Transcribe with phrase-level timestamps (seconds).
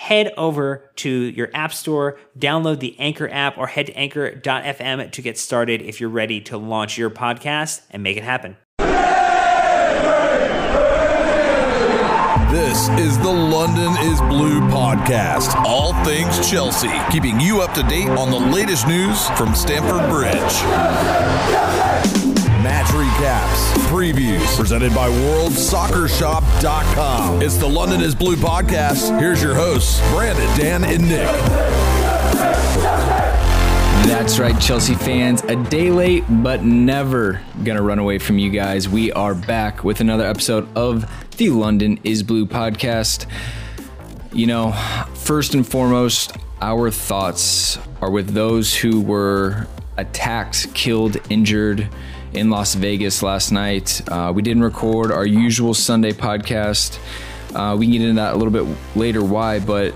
[0.00, 5.20] Head over to your app store, download the Anchor app, or head to anchor.fm to
[5.20, 8.56] get started if you're ready to launch your podcast and make it happen.
[12.50, 15.54] This is the London is Blue podcast.
[15.66, 20.40] All things Chelsea, keeping you up to date on the latest news from Stamford Bridge.
[22.62, 27.40] Match recaps, previews, presented by WorldSoccerShop.com.
[27.40, 29.18] It's the London is Blue podcast.
[29.18, 31.26] Here's your hosts, Brandon, Dan, and Nick.
[34.06, 35.42] That's right, Chelsea fans.
[35.44, 38.86] A day late, but never gonna run away from you guys.
[38.86, 43.24] We are back with another episode of the London is Blue podcast.
[44.34, 44.72] You know,
[45.14, 49.66] first and foremost, our thoughts are with those who were
[49.96, 51.88] attacked, killed, injured
[52.32, 54.00] in Las Vegas last night.
[54.08, 56.98] Uh, we didn't record our usual Sunday podcast.
[57.54, 59.94] Uh, we can get into that a little bit later why, but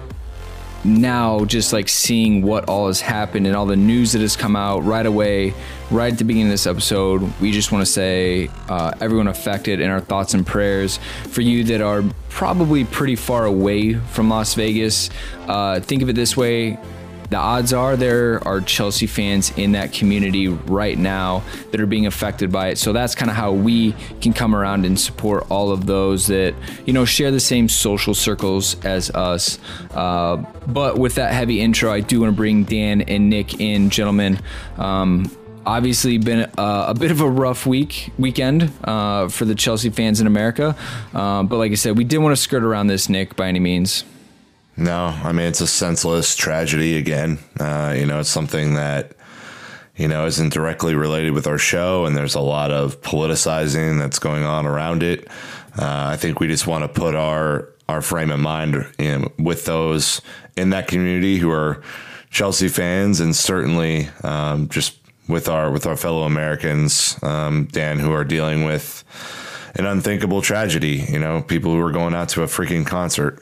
[0.85, 4.55] now just like seeing what all has happened and all the news that has come
[4.55, 5.55] out right away,
[5.91, 9.81] right at the beginning of this episode, we just want to say uh, everyone affected
[9.81, 14.55] and our thoughts and prayers for you that are probably pretty far away from Las
[14.55, 15.09] Vegas.
[15.47, 16.79] Uh, think of it this way
[17.31, 22.07] the odds are there are Chelsea fans in that community right now that are being
[22.07, 22.79] affected by it.
[22.79, 26.55] So that's kind of how we can come around and support all of those that,
[26.87, 29.59] you know, share the same social circles as us.
[29.93, 30.37] Uh,
[30.67, 34.39] but with that heavy intro, I do want to bring Dan and Nick in, gentlemen.
[34.77, 35.31] Um,
[35.67, 40.21] obviously been a, a, bit of a rough week weekend uh, for the Chelsea fans
[40.21, 40.77] in America.
[41.15, 43.61] Uh, but like I said, we didn't want to skirt around this, Nick, by any
[43.61, 44.05] means.
[44.77, 47.39] No, I mean it's a senseless tragedy again.
[47.59, 49.13] Uh, you know, it's something that
[49.97, 54.19] you know isn't directly related with our show, and there's a lot of politicizing that's
[54.19, 55.29] going on around it.
[55.79, 59.65] Uh, I think we just want to put our our frame of mind in, with
[59.65, 60.21] those
[60.57, 61.83] in that community who are
[62.31, 64.99] Chelsea fans, and certainly um, just
[65.29, 69.05] with our with our fellow Americans, um, Dan, who are dealing with
[69.77, 71.05] an unthinkable tragedy.
[71.09, 73.41] You know, people who are going out to a freaking concert.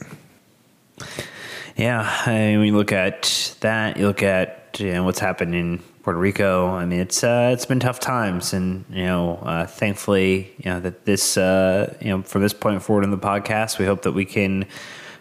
[1.77, 5.79] Yeah, I mean, you look at that, you look at you know, what's happened in
[6.03, 6.69] Puerto Rico.
[6.69, 10.81] I mean, it's uh, it's been tough times, and you know, uh, thankfully, you know
[10.81, 14.13] that this uh, you know from this point forward in the podcast, we hope that
[14.13, 14.67] we can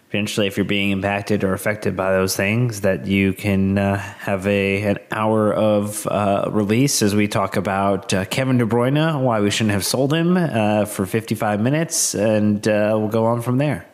[0.10, 4.45] eventually, if you're being impacted or affected by those things, that you can uh, have
[4.45, 9.39] a an hour of uh, release as we talk about uh, Kevin De Bruyne, why
[9.39, 13.57] we shouldn't have sold him uh, for 55 minutes, and uh, we'll go on from
[13.57, 13.88] there.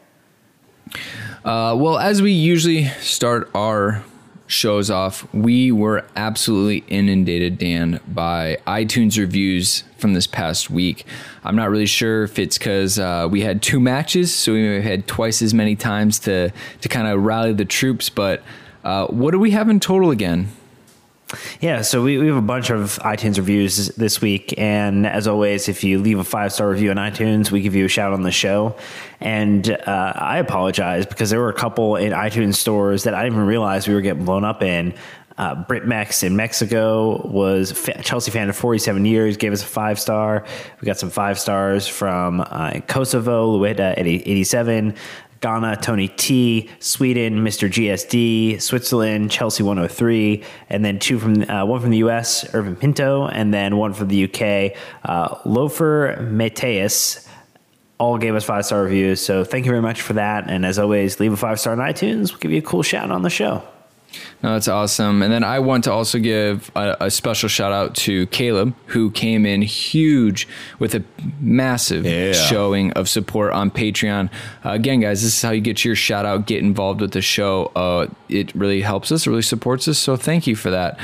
[1.47, 4.03] Uh, well, as we usually start our
[4.47, 11.05] shows off, we were absolutely inundated, Dan, by iTunes reviews from this past week.
[11.45, 15.07] I'm not really sure if it's because uh, we had two matches, so we had
[15.07, 16.51] twice as many times to
[16.81, 18.43] to kind of rally the troops, but.
[18.83, 20.47] Uh, what do we have in total again?
[21.59, 24.53] Yeah, so we, we have a bunch of iTunes reviews this week.
[24.57, 27.85] And as always, if you leave a five star review on iTunes, we give you
[27.85, 28.75] a shout on the show.
[29.19, 33.35] And uh, I apologize because there were a couple in iTunes stores that I didn't
[33.35, 34.93] even realize we were getting blown up in.
[35.37, 39.99] Uh, BritMex in Mexico was a Chelsea fan of 47 years, gave us a five
[39.99, 40.43] star.
[40.81, 44.95] We got some five stars from uh, Kosovo, Lueta at 87.
[45.41, 47.69] Ghana, Tony T, Sweden, Mr.
[47.69, 53.27] GSD, Switzerland, Chelsea 103, and then two from uh, one from the US, Irvin Pinto,
[53.27, 57.27] and then one from the UK, uh, Lofer Mateus.
[57.99, 60.49] All gave us five star reviews, so thank you very much for that.
[60.49, 62.31] And as always, leave a five star on iTunes.
[62.31, 63.63] We'll give you a cool shout on the show.
[64.41, 65.21] No, that's awesome.
[65.21, 69.11] And then I want to also give a, a, special shout out to Caleb, who
[69.11, 70.47] came in huge
[70.79, 71.03] with a
[71.39, 72.33] massive yeah.
[72.33, 74.29] showing of support on Patreon.
[74.63, 77.21] Uh, again, guys, this is how you get your shout out, get involved with the
[77.21, 77.71] show.
[77.75, 79.97] Uh, it really helps us, it really supports us.
[79.97, 80.99] So thank you for that.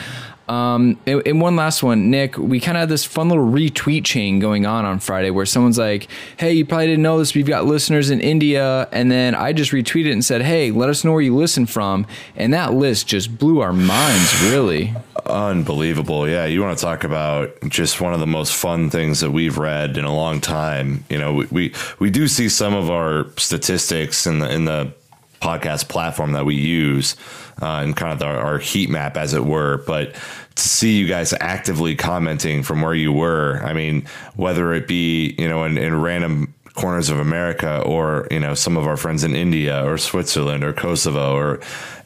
[0.50, 2.38] Um, and, and, one last one, Nick.
[2.38, 5.78] We kind of had this fun little retweet chain going on on Friday where someone's
[5.78, 7.34] like, "Hey, you probably didn't know this.
[7.34, 11.06] We've got listeners in India," and then I just retweeted and said, "Hey, let us
[11.06, 12.06] know where you listen from."
[12.36, 14.94] And that list just blew our minds, really.
[15.26, 16.28] Unbelievable.
[16.28, 19.58] Yeah, you want to talk about just one of the most fun things that we've
[19.58, 21.06] read in a long time.
[21.10, 24.94] You know, we we, we do see some of our statistics in the in the
[25.42, 27.16] podcast platform that we use
[27.64, 29.78] uh, and kind of the, our heat map, as it were.
[29.88, 30.14] But
[30.56, 34.06] to see you guys actively commenting from where you were, I mean,
[34.36, 38.78] whether it be you know in, in random corners of America or you know some
[38.78, 41.62] of our friends in India or Switzerland or Kosovo or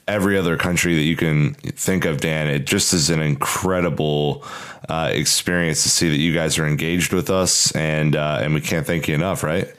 [0.08, 2.48] every other country that you can think of, Dan.
[2.48, 4.46] It just is an incredible
[4.88, 8.62] uh, experience to see that you guys are engaged with us, and uh, and we
[8.62, 9.74] can't thank you enough, right?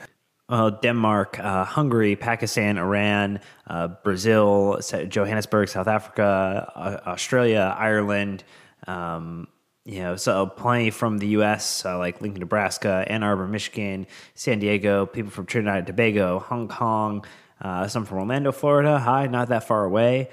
[0.49, 8.45] Uh, Denmark, uh, Hungary, Pakistan, Iran, uh, Brazil, Johannesburg, South Africa, uh, Australia, Ireland.
[8.87, 9.49] Um,
[9.85, 14.59] you know, so plenty from the U.S., uh, like Lincoln, Nebraska, Ann Arbor, Michigan, San
[14.59, 17.25] Diego, people from Trinidad and Tobago, Hong Kong,
[17.61, 18.99] uh, some from Orlando, Florida.
[18.99, 20.29] Hi, not that far away.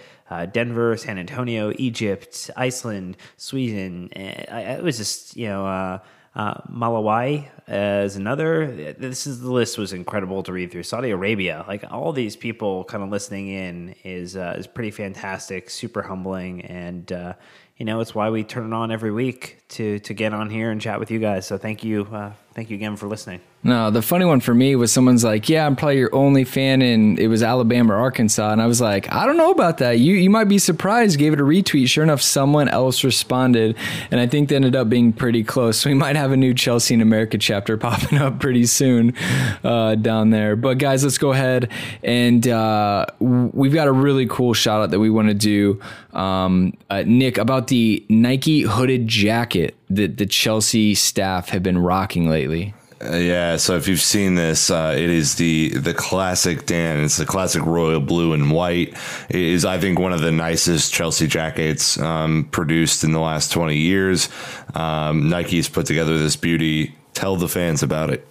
[0.52, 4.10] Denver, San Antonio, Egypt, Iceland, Sweden.
[4.12, 6.02] it was just, you know,
[6.36, 8.94] uh, Malawi as another.
[8.94, 10.84] This is the list was incredible to read through.
[10.84, 15.70] Saudi Arabia, like all these people kind of listening in is uh, is pretty fantastic,
[15.70, 17.34] super humbling, and uh,
[17.78, 20.72] you know it's why we turn it on every week to to get on here
[20.72, 21.46] and chat with you guys.
[21.46, 23.42] So thank you, uh, thank you again for listening.
[23.66, 26.84] No, the funny one for me was someone's like, "Yeah, I'm probably your only fan
[26.84, 29.98] and it was Alabama or Arkansas," and I was like, "I don't know about that.
[29.98, 31.90] You you might be surprised." Gave it a retweet.
[31.90, 33.76] Sure enough, someone else responded,
[34.12, 35.78] and I think they ended up being pretty close.
[35.78, 39.16] So we might have a new Chelsea in America chapter popping up pretty soon
[39.64, 40.56] uh, down there.
[40.56, 41.72] But guys, let's go ahead
[42.04, 45.82] and uh, we've got a really cool shout out that we want to do,
[46.14, 52.30] um, uh, Nick, about the Nike hooded jacket that the Chelsea staff have been rocking
[52.30, 52.76] lately.
[53.04, 57.04] Uh, yeah, so if you've seen this, uh, it is the the classic Dan.
[57.04, 58.96] It's the classic royal blue and white.
[59.30, 63.52] It is I think one of the nicest Chelsea jackets um, produced in the last
[63.52, 64.30] twenty years.
[64.76, 66.96] Um, Nike's put together this beauty.
[67.14, 68.26] Tell the fans about it.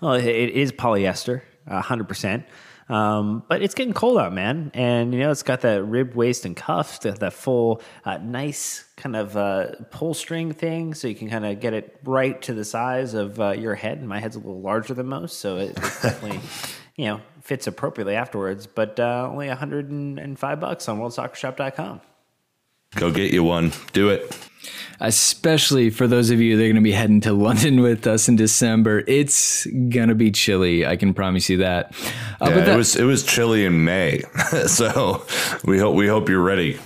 [0.00, 2.44] Well, it is polyester, hundred percent.
[2.88, 6.44] Um, but it's getting cold out, man, and you know it's got that rib waist
[6.44, 11.16] and cuff, that, that full uh, nice kind of uh, pull string thing, so you
[11.16, 13.98] can kind of get it right to the size of uh, your head.
[13.98, 16.40] And my head's a little larger than most, so it, definitely
[16.96, 18.68] you know fits appropriately afterwards.
[18.68, 22.00] But uh, only 105 bucks on WorldSoccerShop.com.
[22.94, 23.72] Go get you one.
[23.92, 24.32] Do it
[25.00, 28.28] especially for those of you that are going to be heading to London with us
[28.28, 29.02] in December.
[29.06, 30.86] It's going to be chilly.
[30.86, 31.94] I can promise you that.
[32.40, 34.20] Uh, yeah, that, it was it was chilly in May,
[34.66, 35.24] so
[35.64, 36.78] we hope we hope you're ready.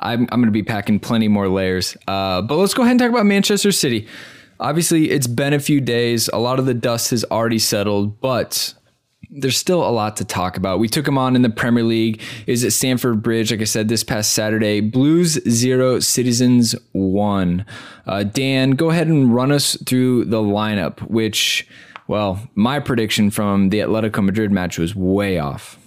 [0.00, 1.96] I'm I'm going to be packing plenty more layers.
[2.06, 4.06] Uh, but let's go ahead and talk about Manchester City.
[4.60, 6.28] Obviously, it's been a few days.
[6.32, 8.74] A lot of the dust has already settled, but
[9.30, 10.78] there's still a lot to talk about.
[10.78, 12.22] We took him on in the Premier League.
[12.46, 14.80] Is at Stamford Bridge, like I said, this past Saturday.
[14.80, 17.66] Blues zero, Citizens one.
[18.06, 21.00] Uh, Dan, go ahead and run us through the lineup.
[21.02, 21.66] Which,
[22.06, 25.78] well, my prediction from the Atletico Madrid match was way off.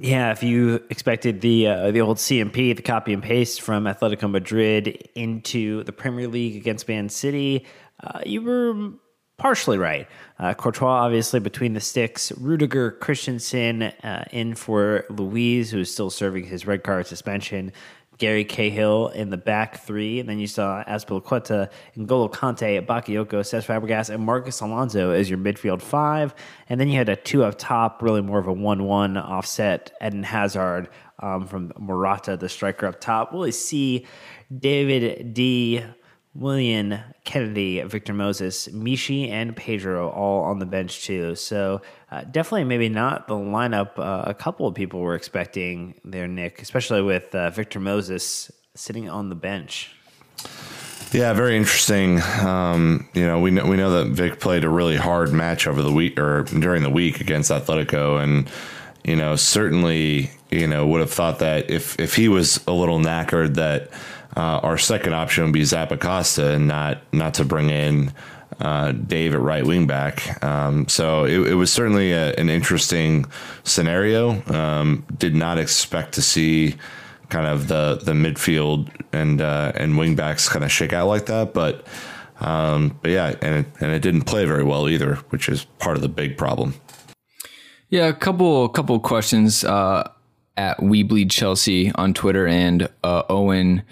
[0.00, 4.28] Yeah, if you expected the uh, the old CMP, the copy and paste from Atletico
[4.28, 7.64] Madrid into the Premier League against Man City,
[8.02, 8.90] uh, you were
[9.36, 10.08] partially right.
[10.38, 12.32] Uh, Courtois, obviously, between the sticks.
[12.32, 17.72] Rudiger Christensen uh, in for Luiz, who is still serving his red card suspension.
[18.18, 20.20] Gary Cahill in the back three.
[20.20, 25.38] And then you saw Azpilicueta, N'Golo Kante, Bakayoko, Cesc Fabregas, and Marcos Alonso as your
[25.38, 26.34] midfield five.
[26.68, 29.92] And then you had a two up top, really more of a 1 1 offset.
[30.04, 30.88] Eden Hazard,
[31.20, 33.32] um, from Morata, the striker up top.
[33.32, 34.06] We'll see
[34.56, 35.82] David D.
[36.34, 41.36] Willian Kenedy, Victor Moses, Michy, and Pedro all on the bench too.
[41.36, 46.26] So uh, definitely, maybe not the lineup uh, a couple of people were expecting there,
[46.26, 49.94] Nick, especially with uh, Victor Moses sitting on the bench.
[51.12, 52.20] Yeah, very interesting.
[52.40, 55.80] Um, you know, we know we know that Vic played a really hard match over
[55.80, 58.50] the week or during the week against Atletico, and
[59.04, 62.98] you know, certainly, you know, would have thought that if if he was a little
[62.98, 63.90] knackered, that
[64.36, 68.12] uh, our second option would be Zappacosta and not not to bring in
[68.60, 70.42] uh, Dave at right wing back.
[70.42, 73.26] Um, so it, it, was certainly a, an interesting
[73.64, 74.42] scenario.
[74.52, 76.76] Um, did not expect to see
[77.28, 81.26] kind of the the midfield and uh, and wing backs kind of shake out like
[81.26, 81.86] that, but.
[82.40, 85.96] Um, but yeah, and it, and it didn't play very well either, which is part
[85.96, 86.74] of the big problem.
[87.88, 90.10] Yeah, a couple couple questions uh,
[90.56, 93.84] at We Bleed Chelsea on Twitter and uh, Owen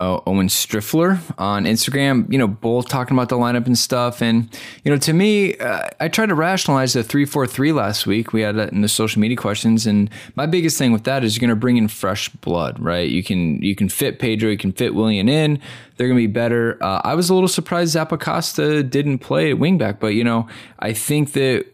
[0.00, 4.22] uh, Owen Striffler on Instagram, you know, both talking about the lineup and stuff.
[4.22, 4.48] And,
[4.84, 8.32] you know, to me, uh, I tried to rationalize the 3 4 3 last week.
[8.32, 9.86] We had that in the social media questions.
[9.86, 13.08] And my biggest thing with that is you're going to bring in fresh blood, right?
[13.08, 15.60] You can, you can fit Pedro, you can fit Willian in.
[15.96, 16.78] They're going to be better.
[16.80, 20.46] Uh, I was a little surprised Zappacosta didn't play at wingback, but, you know,
[20.78, 21.66] I think that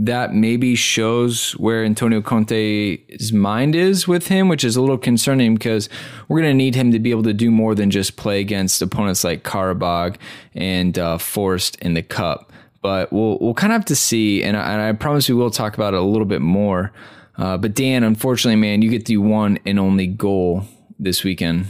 [0.00, 5.54] that maybe shows where Antonio Conte's mind is with him, which is a little concerning
[5.54, 5.90] because
[6.26, 8.80] we're going to need him to be able to do more than just play against
[8.80, 10.16] opponents like Qarabag
[10.54, 12.50] and uh, Forest in the Cup.
[12.80, 15.50] But we'll we'll kind of have to see, and I, and I promise we will
[15.50, 16.92] talk about it a little bit more.
[17.36, 20.64] Uh, but Dan, unfortunately, man, you get the one and only goal
[20.98, 21.66] this weekend.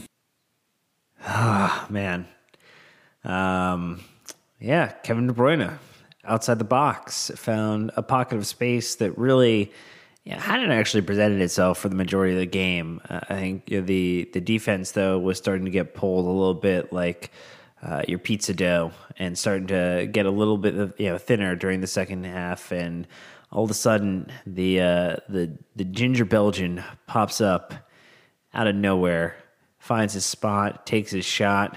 [1.25, 2.29] Ah, man.
[3.25, 4.01] Um,
[4.61, 5.79] yeah, Kevin De Bruyne
[6.25, 9.73] outside the box, found a pocket of space that really
[10.25, 13.01] yeah, hadn't actually presented itself for the majority of the game.
[13.09, 16.29] Uh, I think you know, the the defense though was starting to get pulled a
[16.29, 17.31] little bit like
[17.83, 21.57] uh, your pizza dough and starting to get a little bit of, you know thinner
[21.57, 23.09] during the second half and
[23.51, 27.75] all of a sudden the uh, the the ginger Belgian pops up
[28.53, 29.37] out of nowhere,
[29.79, 31.77] finds his spot, takes his shot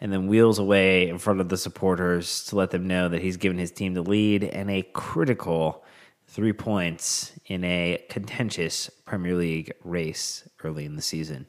[0.00, 3.36] and then wheels away in front of the supporters to let them know that he's
[3.36, 5.84] given his team the lead and a critical
[6.26, 11.46] three points in a contentious Premier League race early in the season.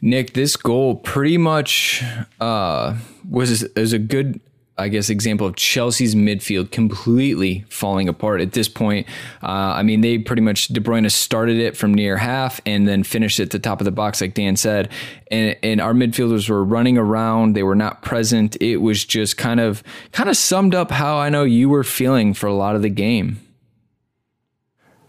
[0.00, 2.02] Nick, this goal pretty much
[2.40, 2.96] uh,
[3.28, 4.40] was is a good
[4.76, 9.06] I guess, example of Chelsea's midfield completely falling apart at this point.
[9.40, 13.04] Uh, I mean, they pretty much De Bruyne started it from near half and then
[13.04, 14.90] finished it at the top of the box, like Dan said.
[15.30, 18.56] And, and our midfielders were running around; they were not present.
[18.60, 22.34] It was just kind of kind of summed up how I know you were feeling
[22.34, 23.40] for a lot of the game.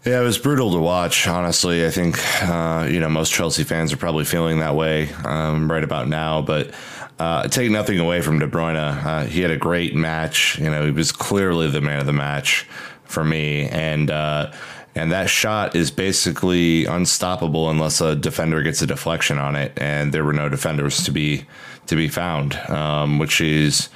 [0.04, 1.26] Yeah, it was brutal to watch.
[1.26, 5.68] Honestly, I think uh, you know most Chelsea fans are probably feeling that way um,
[5.68, 6.70] right about now, but.
[7.18, 8.76] Uh, take nothing away from De Bruyne.
[8.76, 10.58] Uh, he had a great match.
[10.58, 12.66] You know, he was clearly the man of the match
[13.04, 14.52] for me, and uh,
[14.94, 20.12] and that shot is basically unstoppable unless a defender gets a deflection on it, and
[20.12, 21.46] there were no defenders to be
[21.86, 23.88] to be found, um, which is.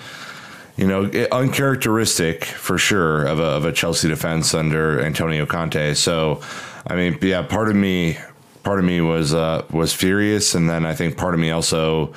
[0.77, 5.93] You know, uncharacteristic for sure of a, of a Chelsea defense under Antonio Conte.
[5.93, 6.41] So,
[6.87, 8.17] I mean, yeah, part of me,
[8.63, 12.15] part of me was uh, was furious, and then I think part of me also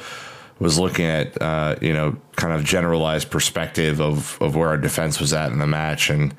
[0.63, 5.19] was looking at uh, you know kind of generalized perspective of of where our defense
[5.19, 6.33] was at in the match and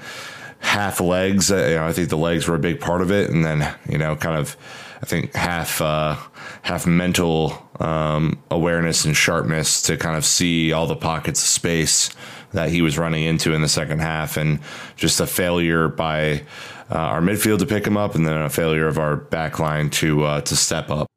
[0.61, 1.53] half legs.
[1.53, 3.75] Uh, you know, I think the legs were a big part of it, and then
[3.87, 4.57] you know kind of
[5.03, 6.17] I think half uh,
[6.63, 12.11] half mental um, awareness and sharpness to kind of see all the pockets of space
[12.53, 14.59] that he was running into in the second half, and
[14.97, 16.43] just a failure by.
[16.91, 19.89] Uh, our midfield to pick him up, and then a failure of our back line
[19.89, 21.09] to uh, to step up.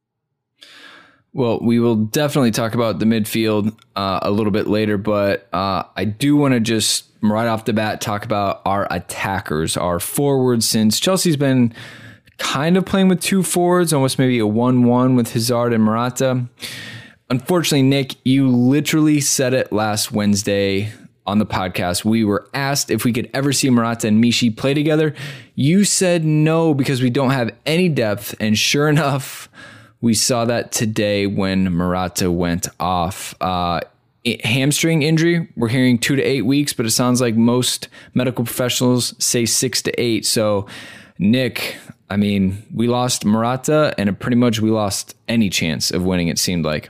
[1.34, 5.84] Well, we will definitely talk about the midfield uh, a little bit later, but uh,
[5.96, 10.68] I do want to just right off the bat talk about our attackers, our forwards,
[10.68, 11.74] since Chelsea's been
[12.38, 16.46] kind of playing with two forwards, almost maybe a 1 1 with Hazard and Morata.
[17.30, 20.92] Unfortunately, Nick, you literally said it last Wednesday
[21.26, 22.06] on the podcast.
[22.06, 25.14] We were asked if we could ever see Morata and Michy play together.
[25.54, 28.34] You said no because we don't have any depth.
[28.40, 29.50] And sure enough,
[30.02, 33.36] we saw that today when Morata went off.
[33.42, 33.82] Uh,
[34.44, 39.14] hamstring injury, we're hearing two to eight weeks, but it sounds like most medical professionals
[39.24, 40.26] say six to eight.
[40.26, 40.68] So,
[41.18, 41.78] Nick,
[42.10, 46.40] I mean, we lost Morata, and pretty much we lost any chance of winning, it
[46.40, 46.90] seemed like.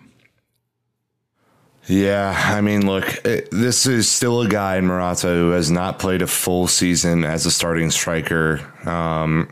[1.87, 5.99] Yeah, I mean, look, it, this is still a guy in Morata who has not
[5.99, 8.59] played a full season as a starting striker.
[8.85, 9.49] Um,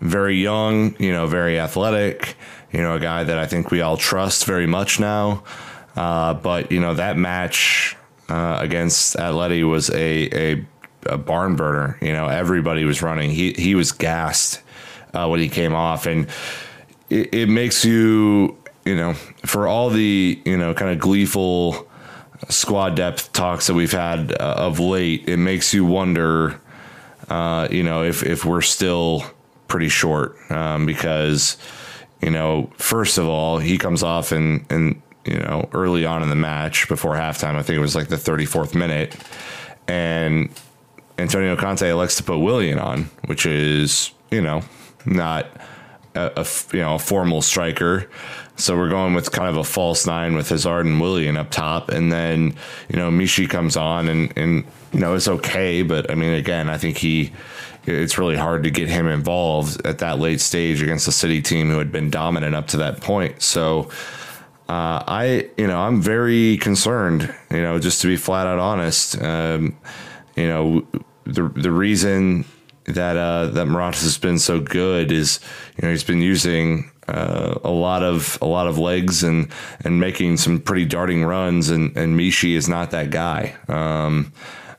[0.00, 2.36] very young, you know, very athletic,
[2.72, 5.44] you know, a guy that I think we all trust very much now.
[5.96, 7.96] Uh, but you know that match
[8.28, 10.66] uh, against Atleti was a, a,
[11.06, 11.98] a barn burner.
[12.00, 13.30] You know, everybody was running.
[13.30, 14.62] He he was gassed
[15.12, 16.28] uh, when he came off, and
[17.10, 19.12] it, it makes you you know
[19.44, 21.86] for all the you know kind of gleeful
[22.48, 26.58] squad depth talks that we've had uh, of late, it makes you wonder.
[27.28, 29.24] Uh, you know, if if we're still
[29.68, 31.56] pretty short um, because
[32.22, 36.28] you know, first of all, he comes off and and you know early on in
[36.28, 37.56] the match before halftime.
[37.56, 39.16] I think it was like the 34th minute,
[39.88, 40.48] and
[41.18, 44.62] Antonio Conte elects to put Willian on, which is you know
[45.04, 45.46] not
[46.14, 48.08] a, a you know a formal striker.
[48.56, 51.88] So we're going with kind of a false nine with Hazard and Willian up top,
[51.88, 52.54] and then
[52.88, 56.68] you know Michy comes on and and you know it's okay, but I mean again
[56.68, 57.32] I think he
[57.84, 61.70] it's really hard to get him involved at that late stage against a City team
[61.70, 63.42] who had been dominant up to that point.
[63.42, 63.90] So
[64.68, 67.34] uh, I you know I'm very concerned.
[67.50, 69.76] You know just to be flat out honest, um,
[70.36, 70.86] you know
[71.24, 72.44] the the reason
[72.84, 75.40] that uh, that Morata has been so good is
[75.76, 79.48] you know he's been using uh, a lot of a lot of legs and
[79.84, 83.56] and making some pretty darting runs and and Michy is not that guy.
[83.68, 84.32] Um,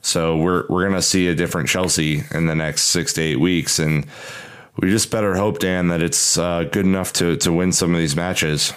[0.03, 3.79] so we're we're gonna see a different Chelsea in the next six to eight weeks,
[3.79, 4.05] and
[4.77, 7.99] we just better hope, Dan, that it's uh, good enough to to win some of
[7.99, 8.73] these matches.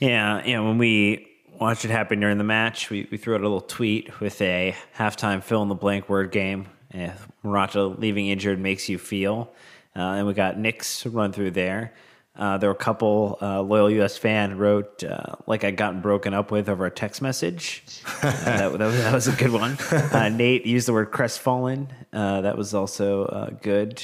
[0.00, 1.28] Yeah, know when we
[1.60, 4.74] watched it happen during the match, we, we threw out a little tweet with a
[4.96, 6.66] halftime fill in the blank word game.
[6.92, 7.10] Uh,
[7.42, 9.52] Morata leaving injured makes you feel,
[9.94, 11.92] uh, and we got Nick's run through there.
[12.36, 14.16] Uh, there were a couple uh, loyal U.S.
[14.16, 17.84] fan wrote uh, like I'd gotten broken up with over a text message.
[18.22, 19.76] Uh, that, that, was, that, was, a good one.
[19.90, 21.88] Uh, Nate used the word crestfallen.
[22.12, 24.02] Uh, that was also good.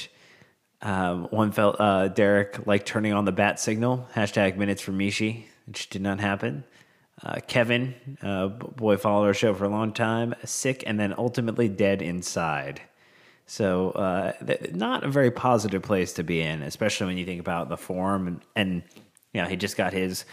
[0.81, 1.77] Um, one felt
[2.15, 4.07] Derek like turning on the bat signal.
[4.15, 6.63] Hashtag minutes for Michy, which did not happen.
[7.47, 7.95] Kevin,
[8.77, 12.81] boy, followed our show for a long time, sick and then ultimately dead inside.
[13.51, 17.41] So, uh, th- not a very positive place to be in, especially when you think
[17.41, 18.81] about the form and, and
[19.33, 20.23] you know, he just got his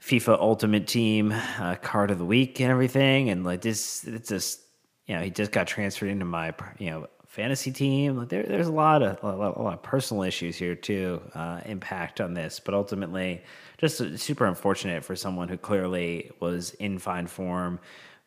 [0.00, 4.62] FIFA Ultimate Team uh, card of the week and everything, and like this, it's just
[5.04, 8.16] you know, he just got transferred into my you know fantasy team.
[8.16, 11.20] Like there, there's a lot of a lot, a lot of personal issues here too,
[11.34, 13.42] uh, impact on this, but ultimately,
[13.76, 17.80] just super unfortunate for someone who clearly was in fine form.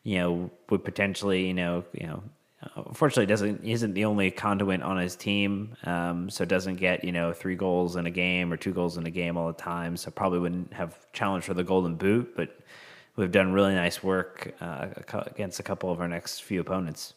[0.04, 2.39] You know, would potentially you know you know uh,
[2.76, 7.32] unfortunately doesn't isn't the only conduit on his team um, so doesn't get you know
[7.32, 10.10] three goals in a game or two goals in a game all the time so
[10.10, 12.58] probably wouldn't have challenged for the golden boot but
[13.16, 14.88] we've done really nice work uh,
[15.26, 17.14] against a couple of our next few opponents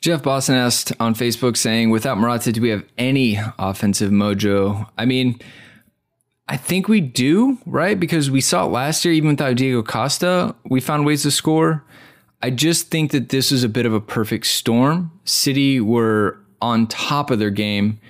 [0.00, 4.88] Jeff Boston asked on Facebook saying, without Morata, do we have any offensive mojo?
[4.98, 5.38] I mean,
[6.48, 7.98] I think we do, right?
[7.98, 11.84] Because we saw it last year, even without Diego Costa, we found ways to score.
[12.42, 15.12] I just think that this is a bit of a perfect storm.
[15.24, 18.00] City were on top of their game.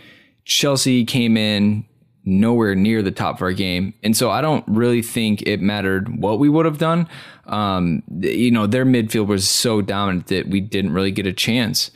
[0.44, 1.84] Chelsea came in
[2.24, 3.94] nowhere near the top of our game.
[4.02, 7.08] And so I don't really think it mattered what we would have done.
[7.46, 11.90] Um, you know, their midfield was so dominant that we didn't really get a chance.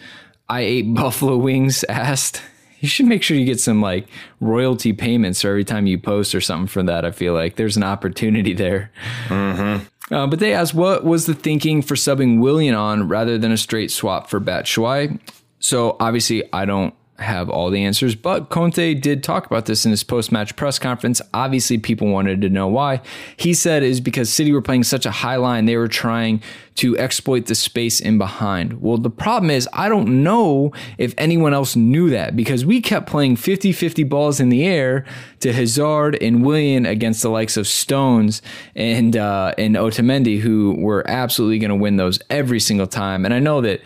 [0.49, 2.43] I ate buffalo wings asked.
[2.81, 4.07] You should make sure you get some like
[4.41, 7.05] royalty payments for every time you post or something for that.
[7.05, 8.93] I feel like there's an opportunity there.
[9.29, 9.85] Mm-hmm.
[10.11, 13.57] Uh, but they asked what was the thinking for subbing Willian on rather than a
[13.57, 15.19] straight swap for Batshuayi.
[15.59, 19.91] So obviously, I don't have all the answers, but Conte did talk about this in
[19.91, 21.21] his post match press conference.
[21.33, 23.01] Obviously, people wanted to know why.
[23.37, 26.43] He said is because City were playing such a high line, they were trying
[26.77, 28.83] to exploit the space in behind.
[28.83, 33.09] Well, the problem is, I don't know if anyone else knew that because we kept
[33.09, 35.05] playing 50 50 balls in the air
[35.41, 38.43] to Hazard and Willian against the likes of Stones
[38.75, 43.25] and, uh, and Otamendi, who were absolutely going to win those every single time.
[43.25, 43.81] And I know that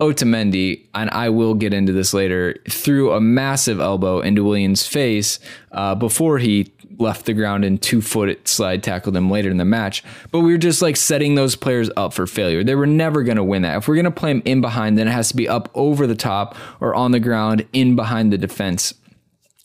[0.00, 5.38] Otamendi, and I will get into this later, threw a massive elbow into Willian's face
[5.72, 9.64] uh, before he left the ground and two foot slide tackled him later in the
[9.64, 10.02] match.
[10.30, 12.64] But we were just like setting those players up for failure.
[12.64, 13.78] They were never going to win that.
[13.78, 16.06] If we're going to play them in behind, then it has to be up over
[16.06, 18.94] the top or on the ground in behind the defense.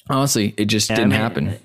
[0.10, 1.60] Honestly, it just didn't I mean, happen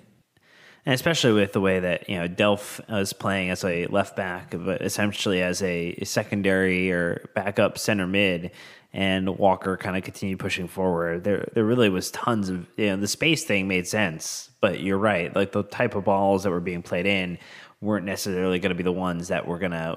[0.87, 4.55] and especially with the way that you know Delph is playing as a left back,
[4.57, 8.51] but essentially as a, secondary or backup center mid,
[8.93, 11.25] and Walker kind of continued pushing forward.
[11.25, 14.99] There, there really was tons of you know the space thing made sense, but you're
[14.99, 17.39] right, like the type of balls that were being played in
[17.81, 19.97] weren't necessarily going to be the ones that were going to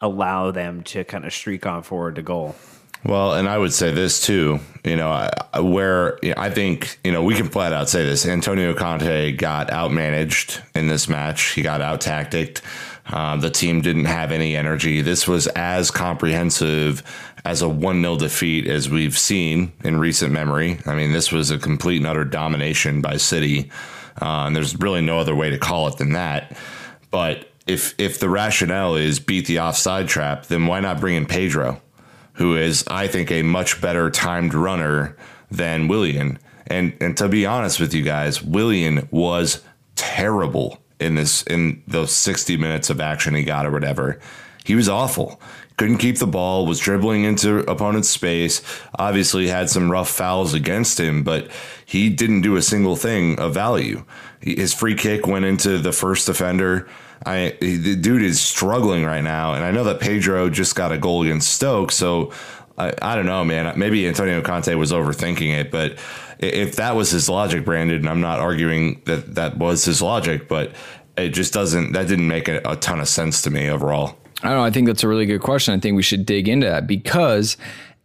[0.00, 2.54] allow them to kind of streak on forward to goal.
[3.04, 5.30] Well, and I would say this too, you know,
[5.60, 10.60] where I think, you know, we can flat out say this Antonio Conte got outmanaged
[10.74, 12.62] in this match, he got out tacticked.
[13.10, 15.00] Uh, the team didn't have any energy.
[15.00, 17.02] This was as comprehensive
[17.44, 20.78] as a 1 0 defeat as we've seen in recent memory.
[20.84, 23.70] I mean, this was a complete and utter domination by City.
[24.20, 26.56] Uh, and there's really no other way to call it than that.
[27.10, 31.26] But if if the rationale is beat the offside trap, then why not bring in
[31.26, 31.80] Pedro,
[32.38, 35.16] who is, I think, a much better timed runner
[35.50, 36.38] than Willian.
[36.66, 39.62] And and to be honest with you guys, Willian was
[39.96, 44.20] terrible in this in those 60 minutes of action he got or whatever.
[44.64, 45.40] He was awful.
[45.78, 48.62] Couldn't keep the ball, was dribbling into opponent's space,
[48.98, 51.48] obviously had some rough fouls against him, but
[51.86, 54.04] he didn't do a single thing of value.
[54.40, 56.88] His free kick went into the first defender.
[57.24, 60.98] I the dude is struggling right now, and I know that Pedro just got a
[60.98, 62.32] goal against Stoke, so
[62.76, 63.78] I, I don't know, man.
[63.78, 65.98] Maybe Antonio Conte was overthinking it, but
[66.38, 70.48] if that was his logic, Brandon, and I'm not arguing that that was his logic,
[70.48, 70.72] but
[71.16, 71.92] it just doesn't.
[71.92, 74.16] That didn't make a, a ton of sense to me overall.
[74.42, 74.64] I don't know.
[74.64, 75.74] I think that's a really good question.
[75.74, 77.56] I think we should dig into that because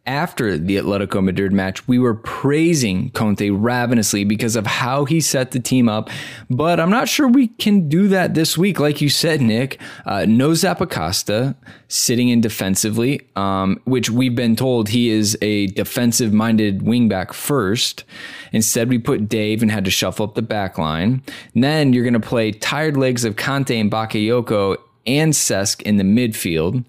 [0.05, 5.51] after the Atletico Madrid match, we were praising Conte ravenously because of how he set
[5.51, 6.09] the team up.
[6.49, 8.81] But I'm not sure we can do that this week.
[8.81, 11.55] Like you said, Nick, uh, no Zappacosta
[11.87, 18.03] sitting in defensively, um, which we've been told he is a defensive minded wingback first.
[18.51, 21.23] Instead, we put Dave and had to shuffle up the back line.
[21.53, 25.95] And then you're going to play tired legs of Kante and Bakayoko and Cesc in
[25.95, 26.83] the midfield.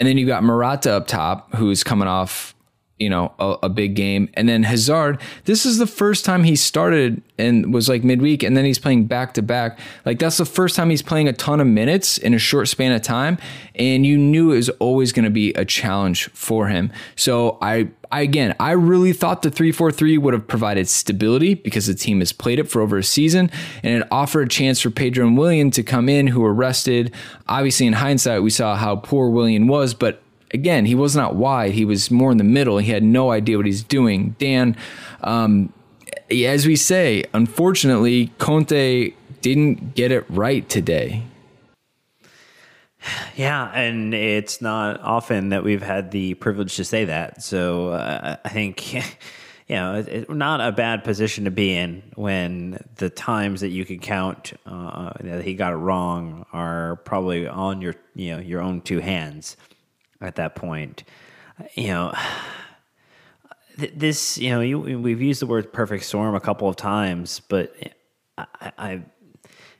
[0.00, 2.54] And then you got Morata up top, who's coming off,
[2.98, 4.28] you know, a, a, big game.
[4.34, 8.56] And then Hazard, this is the first time he started and was like midweek, and
[8.56, 9.78] then he's playing back to back.
[10.04, 12.92] Like that's the first time he's playing a ton of minutes in a short span
[12.92, 13.38] of time.
[13.76, 16.90] And you knew it was always going to be a challenge for him.
[17.14, 21.94] So I, I again, I really thought the 3-4-3 would have provided stability because the
[21.94, 23.50] team has played it for over a season
[23.84, 27.14] and it offered a chance for Pedro and Willian to come in who were rested.
[27.48, 31.72] Obviously in hindsight we saw how poor Willian was, but again, he was not wide.
[31.72, 32.78] He was more in the middle.
[32.78, 34.34] He had no idea what he's doing.
[34.38, 34.76] Dan,
[35.22, 35.72] um,
[36.30, 41.22] as we say, unfortunately, Conte didn't get it right today.
[43.36, 47.42] Yeah, and it's not often that we've had the privilege to say that.
[47.44, 49.02] So uh, I think, you
[49.68, 53.84] know, it's it, not a bad position to be in when the times that you
[53.84, 58.60] can count uh, that he got it wrong are probably on your, you know, your
[58.60, 59.56] own two hands
[60.20, 61.04] at that point.
[61.74, 62.14] You know,
[63.76, 67.74] this, you know, you, we've used the word perfect storm a couple of times, but
[68.36, 69.02] I, I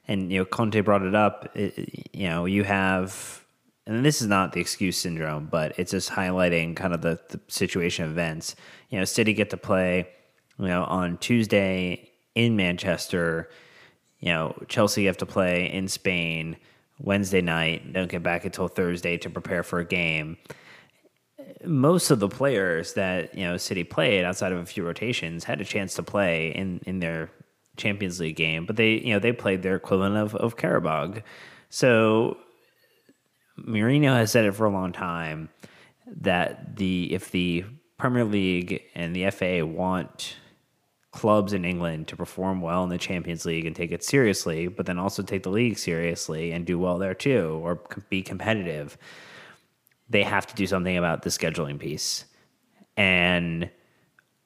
[0.07, 1.51] and you know, Conte brought it up.
[1.55, 3.45] It, you know, you have,
[3.87, 7.41] and this is not the excuse syndrome, but it's just highlighting kind of the, the
[7.49, 8.57] situation events.
[8.89, 10.09] You know, City get to play,
[10.59, 13.51] you know, on Tuesday in Manchester.
[14.21, 16.57] You know, Chelsea have to play in Spain
[16.99, 17.93] Wednesday night.
[17.93, 20.37] Don't get back until Thursday to prepare for a game
[21.65, 25.61] most of the players that you know City played outside of a few rotations had
[25.61, 27.31] a chance to play in in their
[27.77, 31.23] Champions League game, but they you know they played their equivalent of of Qarabağ.
[31.71, 32.37] So
[33.59, 35.49] Mourinho has said it for a long time
[36.07, 37.65] that the if the
[37.99, 40.37] Premier League and the FA want
[41.19, 44.87] clubs in England to perform well in the Champions League and take it seriously, but
[44.87, 48.97] then also take the league seriously and do well there too, or be competitive
[50.09, 52.25] they have to do something about the scheduling piece.
[52.97, 53.71] And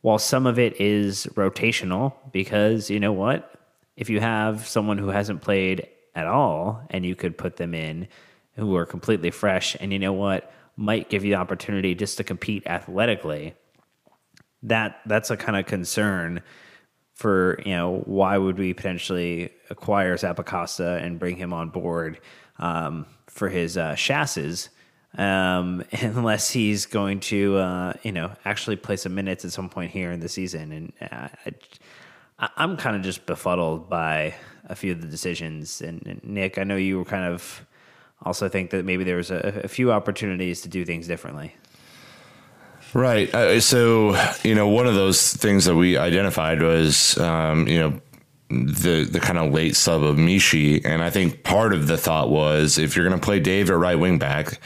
[0.01, 3.55] while some of it is rotational, because you know what?
[3.97, 8.09] If you have someone who hasn't played at all and you could put them in
[8.57, 12.25] who are completely fresh and you know what might give you the opportunity just to
[12.25, 13.55] compete athletically
[14.63, 16.43] that that's a kind of concern
[17.15, 22.21] for you know why would we potentially acquire Zappacosta and bring him on board
[22.59, 24.69] um, for his uh, chassis
[25.19, 29.91] um, unless he's going to, uh, you know, actually play some minutes at some point
[29.91, 30.73] here in the season.
[30.73, 31.29] And uh,
[32.39, 34.35] I, I'm kind of just befuddled by
[34.67, 35.81] a few of the decisions.
[35.81, 37.67] And, and, Nick, I know you were kind of
[38.23, 41.55] also think that maybe there was a, a few opportunities to do things differently.
[42.95, 43.35] Right.
[43.35, 48.01] Uh, so, you know, one of those things that we identified was, um, you know,
[48.51, 52.29] the the kind of late sub of Michy, and I think part of the thought
[52.29, 54.61] was if you're going to play Dave at right wing back,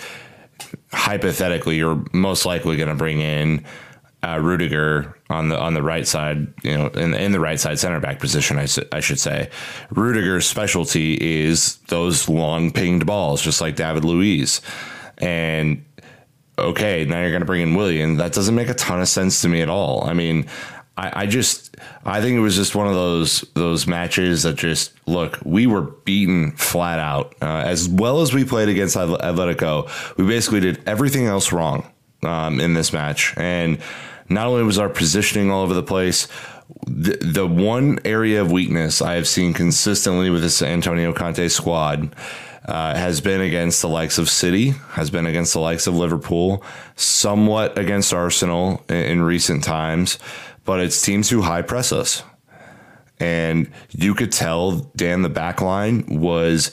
[0.92, 3.64] hypothetically, you're most likely going to bring in
[4.24, 7.78] uh, Rudiger on the on the right side, you know, in, in the right side
[7.78, 9.50] center back position, I, I should say.
[9.90, 14.60] Rudiger's specialty is those long pinged balls, just like David Luiz.
[15.18, 15.84] And
[16.58, 18.16] okay, now you're going to bring in Willian.
[18.16, 20.04] That doesn't make a ton of sense to me at all.
[20.04, 20.46] I mean,
[20.96, 24.92] I, I just I think it was just one of those those matches that just
[25.06, 29.88] look we were beaten flat out uh, as well as we played against Atletico.
[30.16, 31.90] We basically did everything else wrong
[32.22, 33.78] um, in this match, and
[34.28, 36.28] not only was our positioning all over the place.
[36.88, 42.12] The, the one area of weakness I have seen consistently with this Antonio Conte squad
[42.66, 46.62] uh, has been against the likes of City, has been against the likes of Liverpool,
[46.96, 50.18] somewhat against Arsenal in, in recent times
[50.66, 52.22] but it's teams who high press us.
[53.18, 56.70] And you could tell Dan, the back line was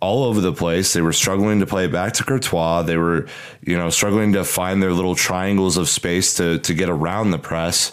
[0.00, 0.92] all over the place.
[0.92, 2.82] They were struggling to play back to Courtois.
[2.82, 3.28] They were,
[3.62, 7.38] you know, struggling to find their little triangles of space to to get around the
[7.38, 7.92] press.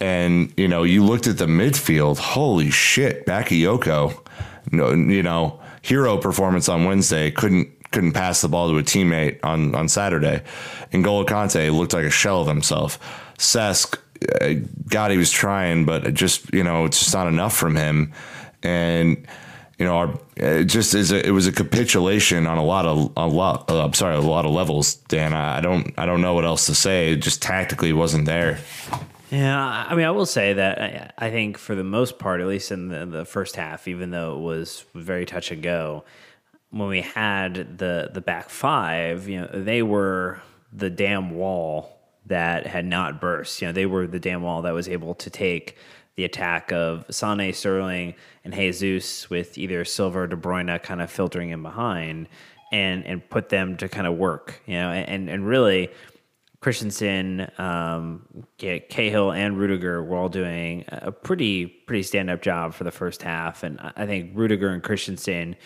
[0.00, 2.18] And you know, you looked at the midfield.
[2.18, 4.26] Holy shit, Bakayoko,
[4.70, 7.30] no, you know, hero performance on Wednesday.
[7.30, 10.42] Couldn't couldn't pass the ball to a teammate on on Saturday.
[10.92, 12.98] And N'Golo Kante looked like a shell of himself.
[13.38, 13.98] Cesc
[14.40, 14.54] uh,
[14.88, 18.12] God, he was trying, but just you know, it's just not enough from him.
[18.62, 19.26] And
[19.78, 23.12] you know, our, it just is a, it was a capitulation on a lot of
[23.16, 23.70] a lot.
[23.70, 25.32] Uh, I'm sorry, a lot of levels, Dan.
[25.32, 27.12] I, I don't I don't know what else to say.
[27.12, 28.58] It just tactically wasn't there.
[29.30, 32.48] Yeah, I mean, I will say that uh, I, think for the most part, at
[32.48, 36.04] least in the, the first half, even though it was very touch and go,
[36.70, 40.40] when we had the the back five, you know, they were
[40.72, 43.60] the damn wall that had not burst.
[43.60, 45.76] You know, they were the damn wall that was able to take
[46.16, 48.14] the attack of Sane, Sterling,
[48.44, 52.28] and Jesus with either Silva or De Bruyne kind of filtering in behind
[52.72, 54.60] and and put them to kind of work.
[54.66, 55.88] You know, and and really
[56.60, 58.26] Christensen, um,
[58.58, 63.22] Cahill, and Rudiger were all doing a pretty pretty stand up job for the first
[63.22, 65.56] half, and I think Rudiger and Christensen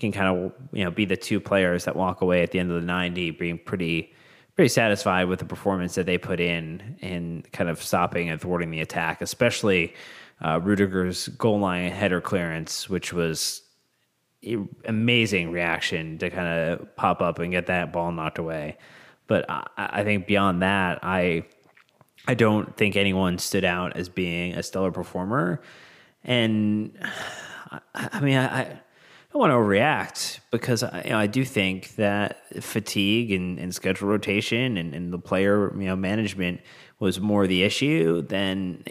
[0.00, 2.70] can kind of you know be the two players that walk away at the end
[2.70, 4.12] of the ninety being pretty
[4.56, 8.72] pretty satisfied with the performance that they put in in kind of stopping and thwarting
[8.72, 9.94] the attack, especially
[10.42, 13.62] uh, Rudiger's goal line header clearance, which was
[14.86, 18.76] amazing reaction to kind of pop up and get that ball knocked away.
[19.30, 21.44] But I, I think beyond that, I
[22.26, 25.62] I don't think anyone stood out as being a stellar performer.
[26.24, 26.98] And
[27.70, 28.64] I, I mean, I,
[29.32, 33.72] don't want to overreact because I, you know, I do think that fatigue and, and
[33.72, 36.60] schedule rotation and, and, the player you know management
[36.98, 38.82] was more the issue than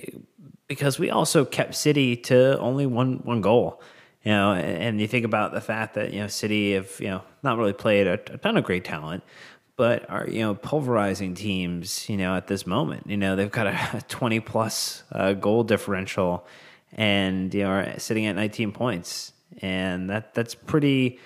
[0.69, 3.82] because we also kept City to only one one goal.
[4.23, 7.23] You know, and you think about the fact that you know City have you know
[7.43, 9.23] not really played a, a ton of great talent,
[9.79, 12.09] but are you know pulverizing teams.
[12.09, 15.63] You know, at this moment, you know they've got a, a twenty plus uh, goal
[15.63, 16.45] differential,
[16.93, 21.19] and you know are sitting at nineteen points and that that's pretty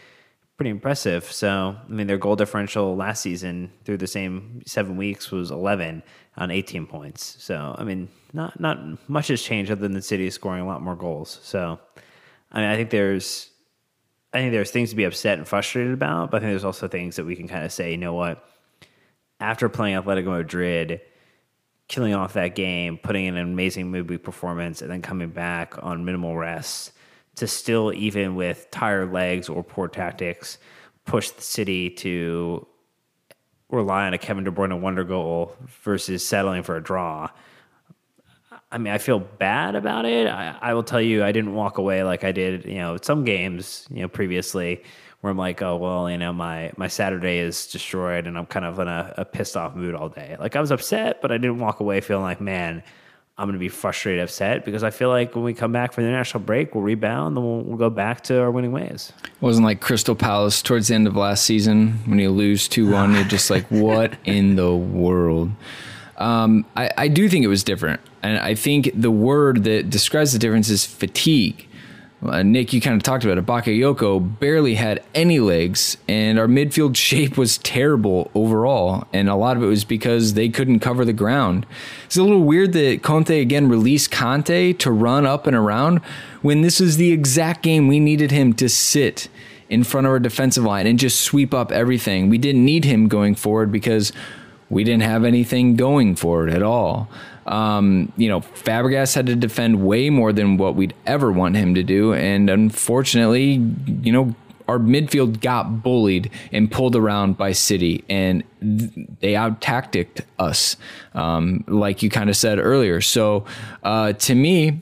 [0.57, 1.23] pretty impressive.
[1.31, 6.03] So, I mean, their goal differential last season through the same seven weeks was 11
[6.37, 7.35] on 18 points.
[7.39, 10.81] So, I mean, not not much has changed other than the city scoring a lot
[10.81, 11.39] more goals.
[11.43, 11.79] So,
[12.51, 13.49] I mean, I think there's
[14.33, 16.87] I think there's things to be upset and frustrated about, but I think there's also
[16.87, 18.43] things that we can kind of say, you know what?
[19.39, 21.01] After playing Atletico Madrid,
[21.87, 26.05] killing off that game, putting in an amazing midweek performance, and then coming back on
[26.05, 26.93] minimal rest
[27.35, 30.57] to still, even with tired legs or poor tactics,
[31.05, 32.65] push the city to
[33.69, 37.29] rely on a Kevin De Bruyne wonder goal versus settling for a draw.
[38.73, 40.27] I mean, I feel bad about it.
[40.27, 43.23] I, I, will tell you, I didn't walk away like I did, you know, some
[43.23, 44.81] games, you know, previously
[45.21, 48.65] where I'm like, oh well, you know, my my Saturday is destroyed and I'm kind
[48.65, 50.35] of in a, a pissed off mood all day.
[50.39, 52.83] Like I was upset, but I didn't walk away feeling like, man,
[53.37, 56.03] I'm going to be frustrated, upset because I feel like when we come back from
[56.03, 59.13] the international break, we'll rebound, and we'll, we'll go back to our winning ways.
[59.23, 62.91] It wasn't like Crystal Palace towards the end of last season when you lose 2
[62.91, 63.13] 1.
[63.13, 65.51] You're just like, what in the world?
[66.17, 68.01] Um, I, I do think it was different.
[68.21, 71.67] And I think the word that describes the difference is fatigue.
[72.25, 73.45] Uh, Nick, you kind of talked about it.
[73.45, 79.07] Bakayoko barely had any legs, and our midfield shape was terrible overall.
[79.11, 81.65] And a lot of it was because they couldn't cover the ground.
[82.05, 85.99] It's a little weird that Conte again released Kante to run up and around
[86.41, 89.27] when this is the exact game we needed him to sit
[89.69, 92.29] in front of our defensive line and just sweep up everything.
[92.29, 94.13] We didn't need him going forward because
[94.69, 97.09] we didn't have anything going for it at all.
[97.45, 101.75] Um, you know, Fabregas had to defend way more than what we'd ever want him
[101.75, 103.61] to do, and unfortunately,
[104.01, 104.35] you know,
[104.67, 110.77] our midfield got bullied and pulled around by City, and th- they out tacticked us,
[111.13, 113.01] um, like you kind of said earlier.
[113.01, 113.45] So,
[113.83, 114.81] uh, to me,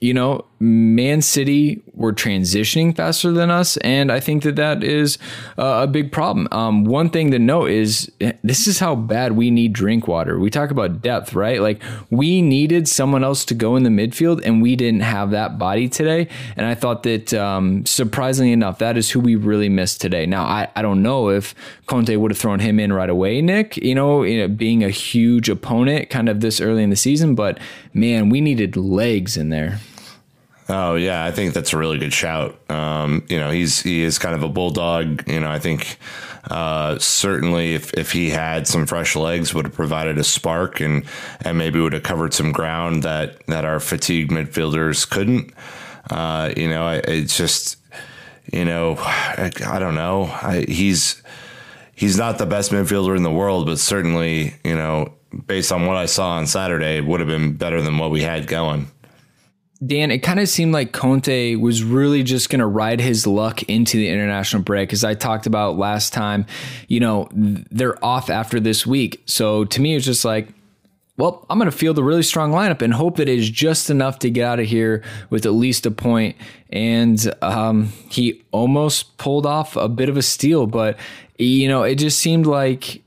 [0.00, 5.18] you know, Man City were transitioning faster than us, and I think that that is
[5.58, 6.46] uh, a big problem.
[6.52, 8.12] Um, one thing to note is
[8.44, 10.38] this is how bad we need Drinkwater.
[10.38, 11.60] We talk about depth, right?
[11.60, 15.58] Like we needed someone else to go in the midfield, and we didn't have that
[15.58, 16.28] body today.
[16.56, 20.26] And I thought that um, surprisingly enough, that is who we really missed today.
[20.26, 23.78] Now I, I don't know if Conte would have thrown him in right away, Nick.
[23.78, 27.34] You know, you know, being a huge opponent kind of this early in the season,
[27.34, 27.58] but
[27.92, 29.80] man, we needed legs in there.
[30.74, 32.58] Oh yeah, I think that's a really good shout.
[32.70, 35.28] Um, you know, he's he is kind of a bulldog.
[35.28, 35.98] You know, I think
[36.50, 41.04] uh, certainly if if he had some fresh legs, would have provided a spark and
[41.42, 45.52] and maybe would have covered some ground that that our fatigued midfielders couldn't.
[46.08, 47.76] Uh, you know, it's just
[48.50, 50.24] you know, I, I don't know.
[50.24, 51.22] I, he's
[51.94, 55.12] he's not the best midfielder in the world, but certainly you know,
[55.46, 58.46] based on what I saw on Saturday, would have been better than what we had
[58.46, 58.90] going.
[59.84, 63.62] Dan, it kind of seemed like Conte was really just going to ride his luck
[63.64, 64.92] into the international break.
[64.92, 66.46] As I talked about last time,
[66.86, 69.22] you know, they're off after this week.
[69.26, 70.48] So to me, it's just like,
[71.16, 74.20] well, I'm going to field a really strong lineup and hope it is just enough
[74.20, 76.36] to get out of here with at least a point.
[76.70, 80.96] And um, he almost pulled off a bit of a steal, but,
[81.38, 83.01] you know, it just seemed like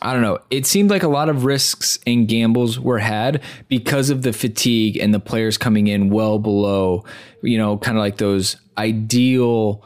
[0.00, 0.38] I don't know.
[0.50, 4.96] It seemed like a lot of risks and gambles were had because of the fatigue
[4.96, 7.04] and the players coming in well below,
[7.42, 9.84] you know, kind of like those ideal,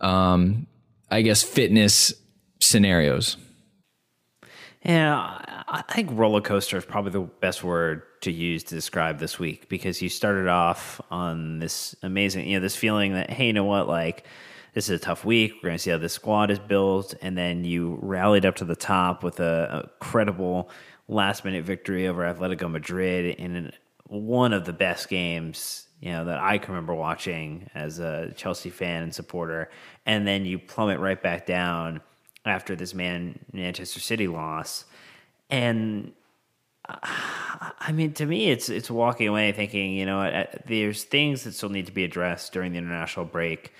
[0.00, 0.66] um,
[1.10, 2.12] I guess, fitness
[2.60, 3.36] scenarios.
[4.84, 5.38] Yeah,
[5.68, 9.68] I think roller coaster is probably the best word to use to describe this week
[9.68, 13.64] because you started off on this amazing, you know, this feeling that, hey, you know
[13.64, 14.24] what, like,
[14.76, 15.54] this is a tough week.
[15.54, 17.14] We're going to see how this squad is built.
[17.22, 20.68] And then you rallied up to the top with a, a credible
[21.08, 23.72] last minute victory over Atletico Madrid in
[24.04, 28.68] one of the best games you know that I can remember watching as a Chelsea
[28.68, 29.70] fan and supporter.
[30.04, 32.02] And then you plummet right back down
[32.44, 34.84] after this man Manchester City loss.
[35.48, 36.12] And
[36.86, 41.70] I mean, to me, it's it's walking away thinking, you know, there's things that still
[41.70, 43.72] need to be addressed during the international break.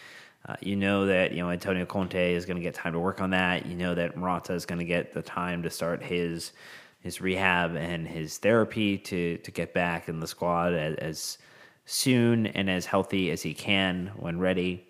[0.48, 3.20] Uh, you know that you know Antonio Conte is going to get time to work
[3.20, 3.66] on that.
[3.66, 6.52] You know that Morata is going to get the time to start his
[7.00, 11.38] his rehab and his therapy to to get back in the squad as, as
[11.84, 14.86] soon and as healthy as he can when ready.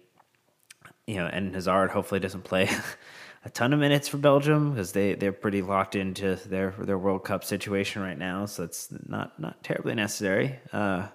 [1.06, 2.68] You know, and Hazard hopefully doesn't play
[3.44, 7.24] a ton of minutes for Belgium because they they're pretty locked into their their World
[7.24, 10.58] Cup situation right now, so it's not not terribly necessary.
[10.70, 11.06] Uh,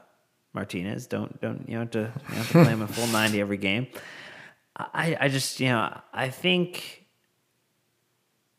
[0.53, 3.57] Martinez, don't don't you know to you have to play him a full ninety every
[3.57, 3.87] game.
[4.75, 7.05] I, I just you know I think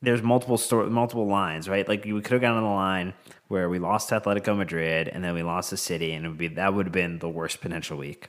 [0.03, 1.89] there's multiple story, multiple lines, right?
[1.89, 3.15] Like we could have gotten on the line
[3.49, 6.39] where we lost to Atletico Madrid and then we lost to City, and it would
[6.39, 8.29] be that would have been the worst potential week.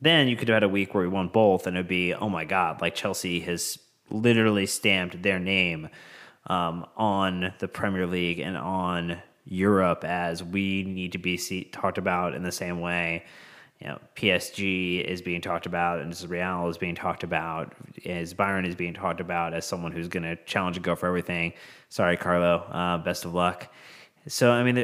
[0.00, 2.28] Then you could have had a week where we won both, and it'd be oh
[2.28, 3.78] my god, like Chelsea has
[4.10, 5.88] literally stamped their name
[6.46, 11.98] um, on the Premier League and on Europe as we need to be see, talked
[11.98, 13.24] about in the same way
[13.80, 18.66] you know, PSG is being talked about, and Real is being talked about, as Bayern
[18.66, 21.52] is being talked about as someone who's going to challenge and go for everything.
[21.88, 22.64] Sorry, Carlo.
[22.70, 23.72] Uh, best of luck.
[24.26, 24.74] So, I mean,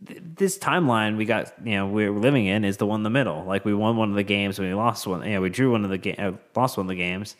[0.00, 3.44] this timeline we got, you know, we're living in is the one in the middle.
[3.44, 5.20] Like we won one of the games, we lost one.
[5.20, 7.36] Yeah, you know, we drew one of the ga- uh, lost one of the games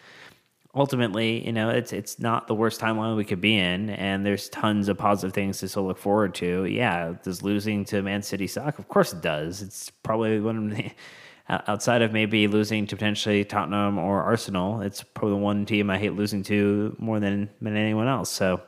[0.79, 4.49] ultimately, you know, it's it's not the worst timeline we could be in, and there's
[4.49, 6.65] tons of positive things to still look forward to.
[6.67, 8.79] Yeah, does losing to Man City suck?
[8.79, 9.61] Of course it does.
[9.61, 10.91] It's probably one of the
[11.49, 15.99] outside of maybe losing to potentially Tottenham or Arsenal, it's probably the one team I
[15.99, 18.31] hate losing to more than than anyone else.
[18.31, 18.63] So.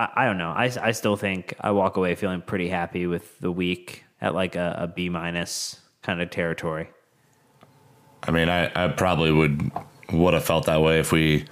[0.00, 0.50] I, don't know.
[0.50, 4.54] I, I still think I walk away feeling pretty happy with the week at like
[4.54, 6.88] a, a B minus kind of territory.
[8.22, 9.72] I mean, I, I probably would
[10.12, 11.44] would have felt that way if we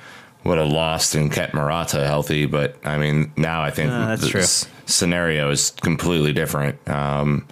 [0.45, 2.47] would have lost and kept Morata healthy.
[2.47, 4.43] But I mean, now I think uh, the true.
[4.87, 6.89] scenario is completely different.
[6.89, 7.47] Um,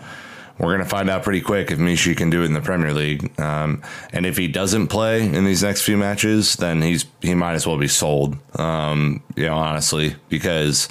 [0.58, 2.92] we're going to find out pretty quick if Michy can do it in the Premier
[2.92, 3.38] League.
[3.40, 7.54] Um, and if he doesn't play in these next few matches, then he's he might
[7.54, 8.36] as well be sold.
[8.58, 10.88] Um, you know, honestly, because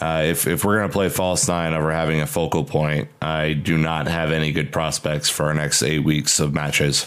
[0.00, 3.52] uh, if if we're going to play false nine over having a focal point, I
[3.52, 7.06] do not have any good prospects for our next eight weeks of matches.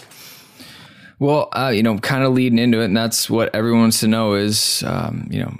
[1.22, 4.08] Well, uh, you know, kind of leading into it, and that's what everyone wants to
[4.08, 5.56] know is, um, you know,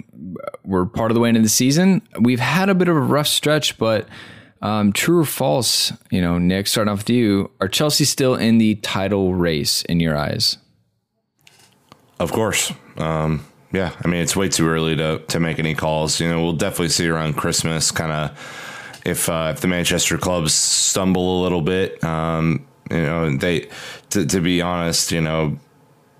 [0.65, 2.01] we're part of the way into the season.
[2.19, 4.09] We've had a bit of a rough stretch, but
[4.61, 8.57] um, true or false, you know, Nick, starting off with you, are Chelsea still in
[8.57, 10.57] the title race in your eyes?
[12.19, 12.73] Of course.
[12.97, 16.19] Um, yeah, I mean, it's way too early to, to make any calls.
[16.19, 20.53] You know, we'll definitely see around Christmas kind of if uh, if the Manchester clubs
[20.53, 23.69] stumble a little bit, um, You know, they
[24.11, 25.57] to, to be honest, you know,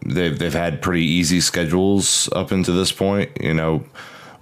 [0.06, 3.32] they've they've had pretty easy schedules up until this point.
[3.42, 3.84] You know,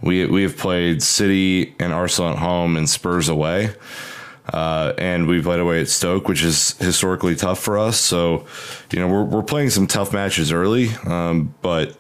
[0.02, 3.74] we we have played City and Arsenal at home and Spurs away.
[4.52, 7.98] Uh, and we've played away at Stoke, which is historically tough for us.
[7.98, 8.46] So,
[8.92, 11.96] you know, we're, we're playing some tough matches early, um, but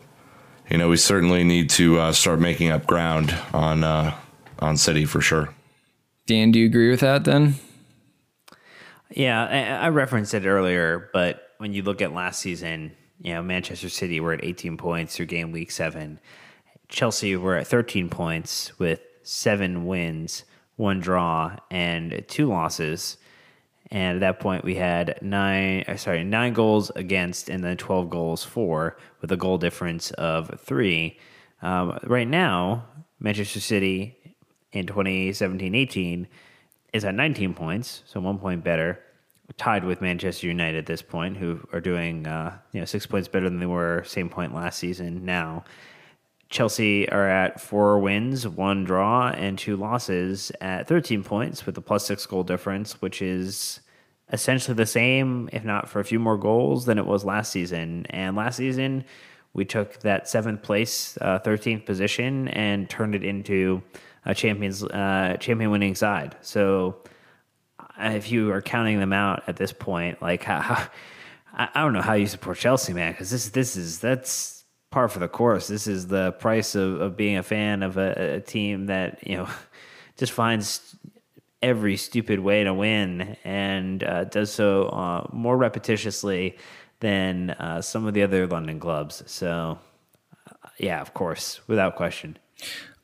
[0.70, 4.16] you know, we certainly need to uh, start making up ground on uh,
[4.60, 5.54] on City for sure.
[6.28, 7.56] Dan, do you agree with that then?
[9.12, 13.90] Yeah, I, referenced it earlier, but when you look at last season, you know, Manchester
[13.90, 16.20] City were at 18 points through game week seven.
[16.88, 20.46] Chelsea were at 13 points with seven wins,
[20.76, 23.18] one draw, and two losses.
[23.92, 28.10] And at that point, we had nine, uh, sorry, nine goals against, and then 12
[28.10, 31.20] goals for, with a goal difference of three.
[31.62, 32.86] Um, right now,
[33.20, 34.18] Manchester City
[34.72, 36.28] in 2017 18
[36.94, 39.00] is at 19 points, so one point better,
[39.58, 43.28] tied with Manchester United at this point, who are doing uh, you know six points
[43.28, 45.26] better than they were same point last season.
[45.26, 45.64] Now,
[46.50, 51.82] Chelsea are at four wins, one draw, and two losses at 13 points with a
[51.82, 53.80] plus six goal difference, which is
[54.34, 58.06] essentially the same, if not for a few more goals, than it was last season.
[58.10, 59.06] And last season,
[59.54, 63.82] we took that seventh place, uh, 13th position, and turned it into
[64.26, 66.36] a champions uh, champion winning side.
[66.42, 67.04] So
[68.00, 70.88] if you are counting them out at this point, like how, how
[71.54, 75.20] I don't know how you support Chelsea, man, because this this is that's par for
[75.20, 75.68] the course.
[75.68, 79.38] This is the price of, of being a fan of a, a team that you
[79.38, 79.50] know
[80.18, 80.96] just finds
[81.62, 86.58] every stupid way to win and uh, does so uh, more repetitiously
[87.00, 89.22] than uh, some of the other London clubs.
[89.28, 89.78] So,
[90.50, 92.38] uh, yeah, of course, without question.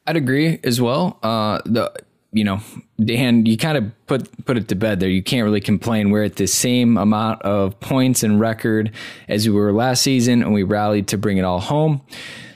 [0.07, 1.19] I'd agree as well.
[1.21, 1.91] Uh, the
[2.31, 2.59] you know,
[3.03, 5.09] Dan, you kind of put put it to bed there.
[5.09, 6.11] You can't really complain.
[6.11, 8.91] We're at the same amount of points and record
[9.27, 12.01] as we were last season, and we rallied to bring it all home.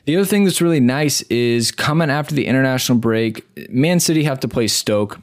[0.05, 4.39] The other thing that's really nice is coming after the international break, Man City have
[4.41, 5.19] to play Stoke.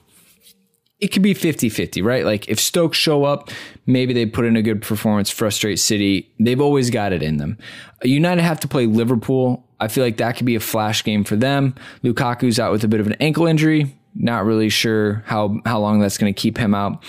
[1.01, 2.25] It could be 50 50, right?
[2.25, 3.51] Like if Stoke show up,
[3.87, 6.33] maybe they put in a good performance, frustrate City.
[6.41, 7.57] They've always got it in them.
[8.03, 9.65] United have to play Liverpool.
[9.81, 11.75] I feel like that could be a flash game for them.
[12.03, 13.95] Lukaku's out with a bit of an ankle injury.
[14.17, 17.05] Not really sure how how long that's going to keep him out.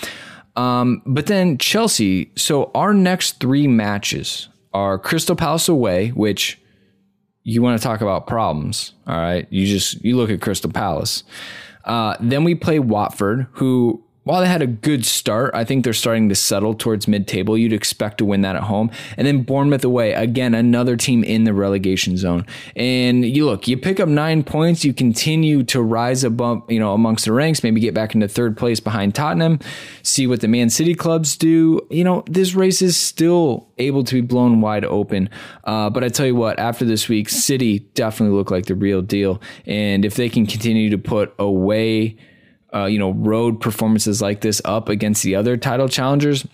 [0.56, 2.30] Um, but then Chelsea.
[2.36, 6.60] So our next three matches are Crystal Palace away, which
[7.42, 8.92] you want to talk about problems.
[9.06, 11.24] All right, you just you look at Crystal Palace.
[11.84, 15.94] Uh, then we play Watford, who while they had a good start, I think they're
[15.94, 17.56] starting to settle towards mid table.
[17.56, 18.90] You'd expect to win that at home.
[19.16, 22.44] And then Bournemouth away, again, another team in the relegation zone.
[22.76, 26.92] And you look, you pick up nine points, you continue to rise above, you know,
[26.92, 29.58] amongst the ranks, maybe get back into third place behind Tottenham,
[30.02, 31.86] see what the Man City clubs do.
[31.90, 35.30] You know, this race is still able to be blown wide open.
[35.64, 39.00] Uh, but I tell you what, after this week, City definitely look like the real
[39.00, 39.40] deal.
[39.64, 42.16] And if they can continue to put away,
[42.74, 46.46] uh, you know, road performances like this up against the other title challengers,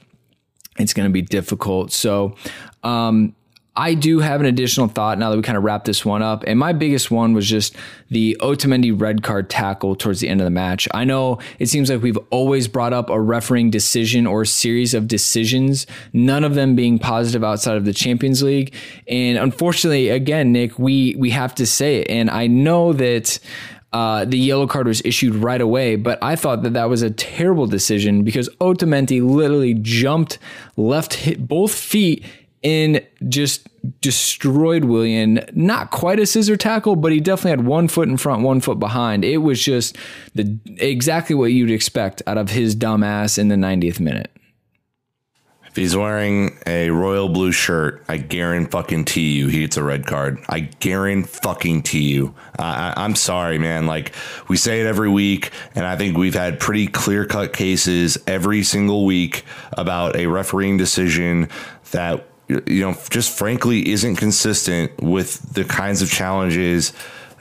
[0.78, 1.92] it's going to be difficult.
[1.92, 2.34] So,
[2.82, 3.34] um,
[3.76, 6.44] I do have an additional thought now that we kind of wrap this one up.
[6.46, 7.76] And my biggest one was just
[8.08, 10.88] the Otamendi red card tackle towards the end of the match.
[10.94, 15.06] I know it seems like we've always brought up a refereeing decision or series of
[15.06, 18.74] decisions, none of them being positive outside of the Champions League.
[19.08, 22.08] And unfortunately, again, Nick, we, we have to say it.
[22.08, 23.38] And I know that
[23.96, 27.10] uh, the yellow card was issued right away, but I thought that that was a
[27.10, 30.38] terrible decision because Otamendi literally jumped,
[30.76, 32.22] left hit both feet
[32.62, 33.66] and just
[34.02, 35.40] destroyed Willian.
[35.54, 38.78] Not quite a scissor tackle, but he definitely had one foot in front, one foot
[38.78, 39.24] behind.
[39.24, 39.96] It was just
[40.34, 44.30] the exactly what you'd expect out of his dumbass in the 90th minute.
[45.76, 50.42] If he's wearing a royal blue shirt, I guarantee you he gets a red card.
[50.48, 52.34] I guarantee you.
[52.58, 53.86] I, I'm sorry, man.
[53.86, 54.14] Like
[54.48, 58.62] we say it every week, and I think we've had pretty clear cut cases every
[58.62, 61.50] single week about a refereeing decision
[61.90, 66.94] that you know just frankly isn't consistent with the kinds of challenges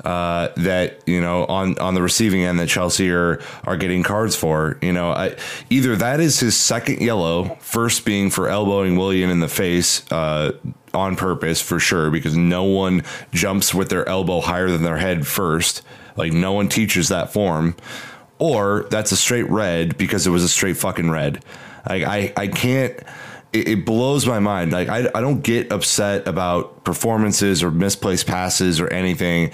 [0.04, 4.36] uh, that you know on on the receiving end that Chelsea are are getting cards
[4.36, 4.78] for.
[4.82, 5.36] You know, I,
[5.70, 10.10] either that is his second yellow, first being for elbowing Willian in the face.
[10.12, 10.54] Uh,
[10.94, 15.28] on purpose for sure because no one jumps with their elbow higher than their head
[15.28, 15.82] first
[16.16, 17.76] like no one teaches that form
[18.40, 21.44] or that's a straight red because it was a straight fucking red
[21.90, 22.98] like i i can't
[23.56, 24.72] it, it blows my mind.
[24.72, 29.52] Like I, I don't get upset about performances or misplaced passes or anything.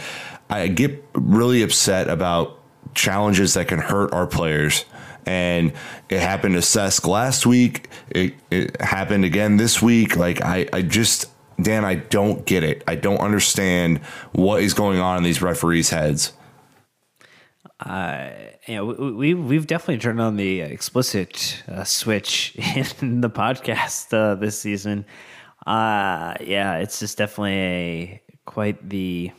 [0.51, 2.59] I get really upset about
[2.93, 4.85] challenges that can hurt our players.
[5.25, 5.73] And
[6.09, 7.89] it happened to Cesc last week.
[8.09, 10.17] It, it happened again this week.
[10.17, 11.31] Like I, I just
[11.61, 12.83] Dan, I don't get it.
[12.87, 13.99] I don't understand
[14.31, 16.33] what is going on in these referees' heads.
[17.85, 22.55] you know, we, we we've definitely turned on the explicit uh, switch
[23.01, 25.05] in the podcast uh, this season.
[25.65, 29.31] Uh, yeah, it's just definitely a quite the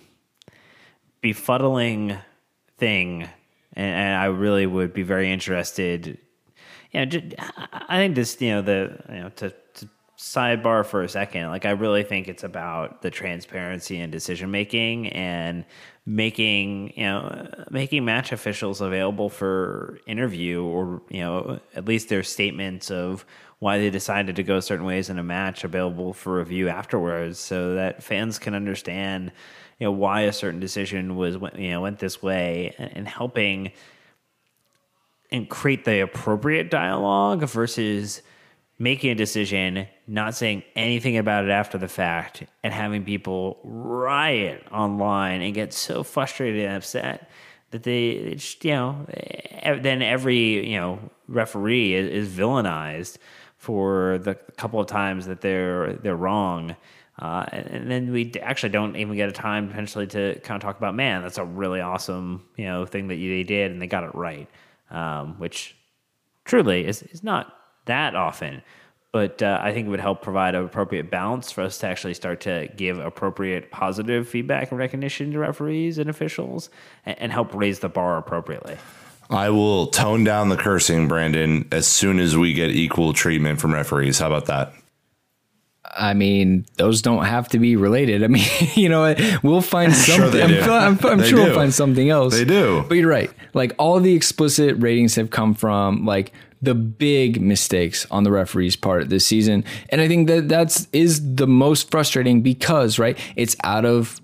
[1.22, 2.18] befuddling
[2.78, 3.22] thing,
[3.74, 6.18] and, and I really would be very interested.
[6.92, 7.20] You know,
[7.72, 11.48] I think this, you know, the you know to, to sidebar for a second.
[11.48, 15.64] Like, I really think it's about the transparency and decision making and
[16.04, 22.24] making you know making match officials available for interview or you know at least their
[22.24, 23.24] statements of
[23.60, 27.74] why they decided to go certain ways in a match available for review afterwards so
[27.74, 29.30] that fans can understand
[29.78, 33.72] you know why a certain decision was you know went this way and helping
[35.30, 38.22] and create the appropriate dialogue versus
[38.78, 44.62] making a decision, not saying anything about it after the fact, and having people riot
[44.72, 47.30] online and get so frustrated and upset
[47.70, 49.06] that they, just, you know,
[49.64, 50.98] then every you know
[51.28, 53.16] referee is, is villainized
[53.56, 56.76] for the couple of times that they're they're wrong.
[57.18, 60.78] Uh, and then we actually don't even get a time potentially to kind of talk
[60.78, 64.02] about, man, that's a really awesome, you know, thing that they did and they got
[64.02, 64.48] it right,
[64.90, 65.76] um, which
[66.44, 67.54] truly is, is not
[67.84, 68.62] that often.
[69.12, 72.14] But uh, I think it would help provide an appropriate balance for us to actually
[72.14, 76.70] start to give appropriate positive feedback and recognition to referees and officials
[77.04, 78.78] and, and help raise the bar appropriately.
[79.28, 83.74] I will tone down the cursing, Brandon, as soon as we get equal treatment from
[83.74, 84.18] referees.
[84.18, 84.72] How about that?
[85.95, 88.24] I mean, those don't have to be related.
[88.24, 90.49] I mean, you know, we'll find Sure something.
[90.49, 90.61] they.
[90.62, 91.45] I'm, I'm, I'm sure do.
[91.45, 92.34] we'll find something else.
[92.34, 92.84] They do.
[92.88, 93.30] But you're right.
[93.55, 96.32] Like all the explicit ratings have come from like
[96.62, 101.34] the big mistakes on the referee's part this season, and I think that that's is
[101.34, 104.20] the most frustrating because right, it's out of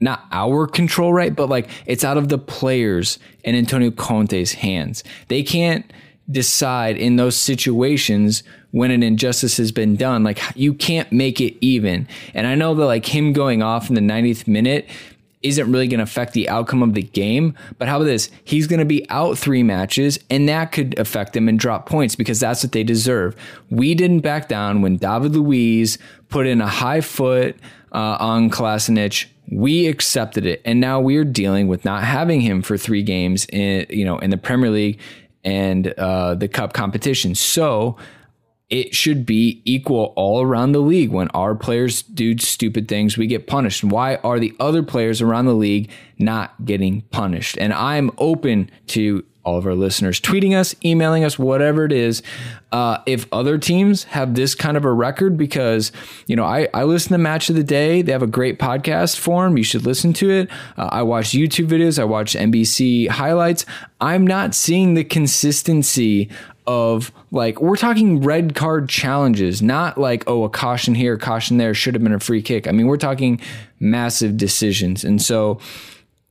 [0.00, 1.34] not our control, right?
[1.34, 5.04] But like it's out of the players and Antonio Conte's hands.
[5.28, 5.90] They can't
[6.30, 10.24] decide in those situations when an injustice has been done.
[10.24, 12.08] Like you can't make it even.
[12.32, 14.88] And I know that like him going off in the 90th minute
[15.44, 17.54] isn't really going to affect the outcome of the game.
[17.78, 18.30] But how about this?
[18.44, 22.16] He's going to be out three matches, and that could affect them and drop points
[22.16, 23.36] because that's what they deserve.
[23.70, 25.98] We didn't back down when David Luiz
[26.30, 27.56] put in a high foot
[27.92, 29.26] uh, on Kolasinac.
[29.50, 33.84] We accepted it, and now we're dealing with not having him for three games in
[33.90, 34.98] you know in the Premier League
[35.44, 37.34] and uh, the Cup competition.
[37.34, 37.96] So
[38.70, 41.10] it should be equal all around the league.
[41.10, 43.84] When our players do stupid things, we get punished.
[43.84, 47.58] Why are the other players around the league not getting punished?
[47.58, 52.22] And I'm open to all of our listeners tweeting us, emailing us, whatever it is.
[52.72, 55.92] Uh, if other teams have this kind of a record, because
[56.26, 58.02] you know, I, I listen to Match of the Day.
[58.02, 59.56] They have a great podcast form.
[59.56, 60.50] You should listen to it.
[60.76, 61.98] Uh, I watch YouTube videos.
[61.98, 63.64] I watch NBC highlights.
[64.00, 66.30] I'm not seeing the consistency
[66.66, 71.74] of like we're talking red card challenges, not like oh a caution here, caution there,
[71.74, 72.66] should have been a free kick.
[72.66, 73.40] I mean, we're talking
[73.80, 75.04] massive decisions.
[75.04, 75.60] And so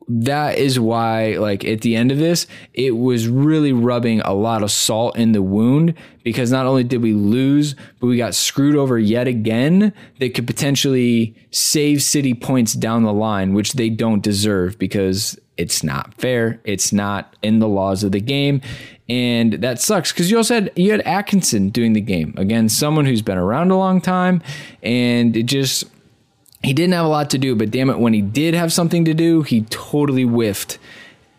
[0.08, 4.64] that is why like at the end of this, it was really rubbing a lot
[4.64, 5.94] of salt in the wound
[6.24, 10.48] because not only did we lose, but we got screwed over yet again that could
[10.48, 16.60] potentially save City points down the line, which they don't deserve because it's not fair.
[16.64, 18.62] It's not in the laws of the game.
[19.10, 22.34] And that sucks because you also had you had Atkinson doing the game.
[22.38, 24.42] Again, someone who's been around a long time
[24.82, 25.86] and it just
[26.64, 29.06] he didn't have a lot to do, but damn it, when he did have something
[29.06, 30.80] to do, he totally whiffed.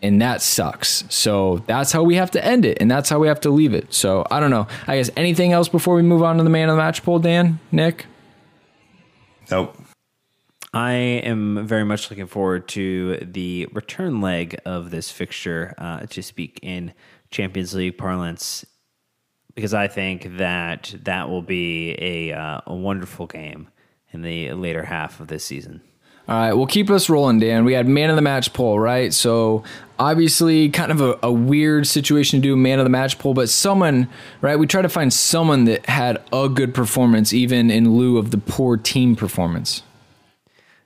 [0.01, 1.03] And that sucks.
[1.09, 2.77] So that's how we have to end it.
[2.79, 3.91] And that's how we have to leave it.
[3.91, 4.67] So I don't know.
[4.85, 7.17] I guess anything else before we move on to the man of the match poll,
[7.17, 8.05] Dan, Nick?
[9.49, 9.75] Nope.
[10.73, 16.21] I am very much looking forward to the return leg of this fixture, uh, to
[16.21, 16.93] speak in
[17.31, 18.65] Champions League parlance,
[19.55, 23.69] because I think that that will be a, uh, a wonderful game
[24.15, 25.81] in the later half of this season.
[26.27, 27.65] All right, well, keep us rolling, Dan.
[27.65, 29.13] We had man of the match poll, right?
[29.13, 29.63] So
[29.99, 33.47] obviously, kind of a, a weird situation to do man of the match poll, but
[33.47, 34.09] someone,
[34.41, 34.55] right?
[34.55, 38.39] We try to find someone that had a good performance, even in lieu of the
[38.39, 39.83] poor team performance.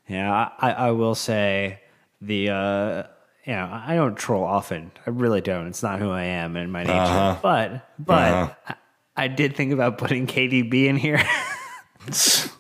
[0.09, 1.80] Yeah, I, I will say
[2.19, 3.03] the uh,
[3.45, 4.91] you know I don't troll often.
[5.07, 5.67] I really don't.
[5.67, 7.39] It's not who I am in my nature.
[7.41, 8.75] But but I,
[9.15, 11.23] I did think about putting KDB in here.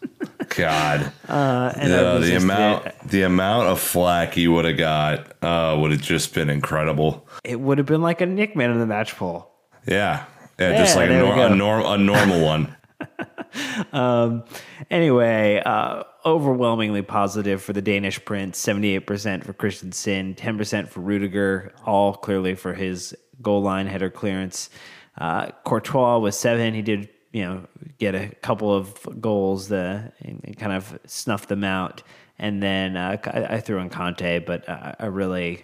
[0.59, 1.11] God.
[1.27, 5.91] Uh, and Yeah, the amount the amount of flack he would have got uh, would
[5.91, 7.27] have just been incredible.
[7.43, 9.51] It would have been like a Nick man in the match poll.
[9.87, 10.25] Yeah.
[10.59, 12.75] Yeah, just like a, nor- a, norm- a normal one.
[13.93, 14.43] um,
[14.91, 18.57] Anyway, uh, overwhelmingly positive for the Danish Prince.
[18.57, 24.09] Seventy-eight percent for Christensen, ten percent for Rudiger, all clearly for his goal line header
[24.09, 24.69] clearance.
[25.17, 26.73] Uh, Courtois was seven.
[26.73, 27.67] He did, you know,
[27.97, 32.03] get a couple of goals uh, and, and kind of snuff them out.
[32.37, 35.63] And then uh, I, I threw in Conte, but I, I really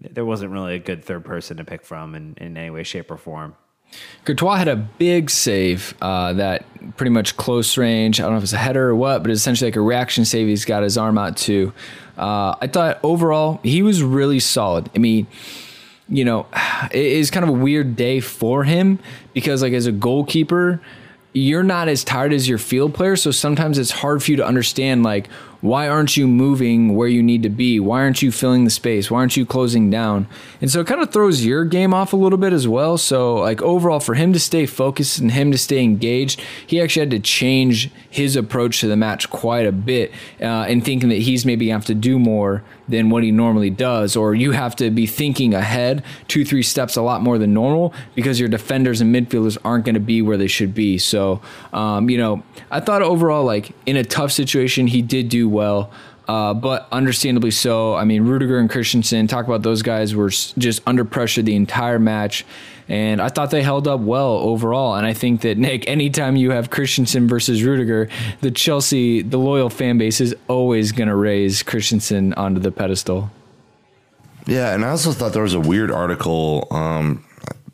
[0.00, 3.10] there wasn't really a good third person to pick from in, in any way, shape,
[3.10, 3.56] or form.
[4.24, 6.64] Courtois had a big save uh, that
[6.96, 8.20] pretty much close range.
[8.20, 10.24] I don't know if it's a header or what, but it's essentially like a reaction
[10.24, 10.46] save.
[10.46, 11.72] He's got his arm out too.
[12.16, 14.90] Uh, I thought overall he was really solid.
[14.94, 15.26] I mean,
[16.08, 16.46] you know,
[16.90, 18.98] it is kind of a weird day for him
[19.32, 20.80] because, like, as a goalkeeper,
[21.32, 23.16] you're not as tired as your field player.
[23.16, 25.28] So sometimes it's hard for you to understand, like,
[25.60, 27.80] why aren't you moving where you need to be?
[27.80, 29.10] Why aren't you filling the space?
[29.10, 30.28] Why aren't you closing down?
[30.60, 32.96] And so it kind of throws your game off a little bit as well.
[32.96, 37.00] So, like, overall, for him to stay focused and him to stay engaged, he actually
[37.00, 41.18] had to change his approach to the match quite a bit uh, and thinking that
[41.18, 44.90] he's maybe have to do more than what he normally does, or you have to
[44.90, 49.14] be thinking ahead two, three steps a lot more than normal because your defenders and
[49.14, 50.96] midfielders aren't going to be where they should be.
[50.98, 51.42] So,
[51.72, 55.90] um, you know, I thought overall, like in a tough situation, he did do well.
[56.28, 57.94] Uh, but understandably so.
[57.94, 61.98] I mean, Rudiger and Christensen, talk about those guys were just under pressure the entire
[61.98, 62.44] match.
[62.86, 64.94] And I thought they held up well overall.
[64.94, 68.08] And I think that, Nick, anytime you have Christensen versus Rudiger,
[68.42, 73.30] the Chelsea, the loyal fan base is always going to raise Christensen onto the pedestal.
[74.46, 77.24] Yeah, and I also thought there was a weird article um,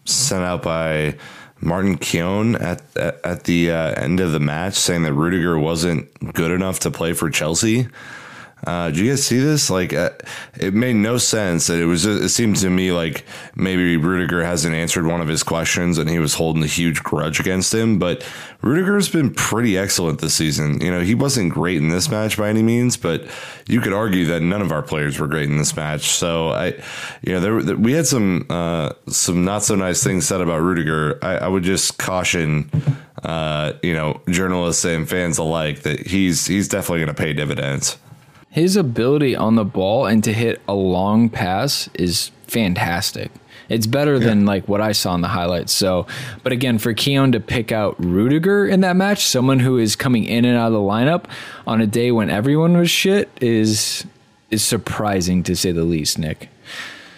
[0.05, 1.17] sent out by
[1.65, 6.51] Martin Keown at at, the uh, end of the match saying that Rudiger wasn't good
[6.51, 7.89] enough to play for Chelsea.
[8.67, 9.69] Uh, did you guys see this?
[9.69, 10.11] Like, uh,
[10.59, 11.67] it made no sense.
[11.67, 12.07] That it was.
[12.07, 16.19] It seemed to me like maybe Rudiger hasn't answered one of his questions, and he
[16.19, 17.99] was holding a huge grudge against him.
[17.99, 18.27] But
[18.63, 20.81] Rudiger's been pretty excellent this season.
[20.81, 23.27] You know, he wasn't great in this match by any means, but
[23.67, 26.05] you could argue that none of our players were great in this match.
[26.07, 26.75] So I,
[27.23, 31.19] you know, there we had some uh, some not so nice things said about Rudiger.
[31.23, 32.71] I, I would just caution.
[33.23, 37.97] Uh, you know, journalists and fans alike that he's he's definitely going to pay dividends.
[38.55, 43.33] His ability on the ball and to hit a long pass is fantastic.
[43.69, 45.73] It's better than like what I saw in the highlights.
[45.73, 46.07] So,
[46.45, 50.23] but again, for Keown to pick out Rudiger in that match, someone who is coming
[50.23, 51.25] in and out of the lineup
[51.67, 54.07] on a day when everyone was shit, is
[54.53, 56.17] is surprising to say the least.
[56.17, 56.49] Nick.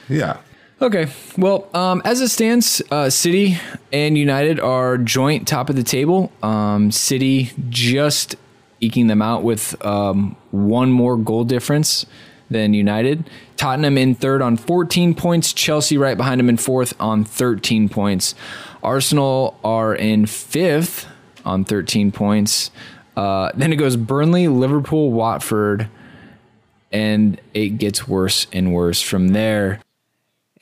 [0.08, 0.38] Yeah.
[0.80, 1.08] Okay.
[1.36, 3.58] Well, um, as it stands, uh, City
[3.92, 6.32] and United are joint top of the table.
[6.42, 8.36] Um, City just
[8.80, 12.06] eking them out with um, one more goal difference
[12.50, 13.28] than United.
[13.56, 15.52] Tottenham in third on 14 points.
[15.52, 18.34] Chelsea right behind them in fourth on 13 points.
[18.82, 21.06] Arsenal are in fifth
[21.44, 22.70] on 13 points.
[23.16, 25.88] Uh, then it goes Burnley, Liverpool, Watford,
[26.92, 29.80] and it gets worse and worse from there.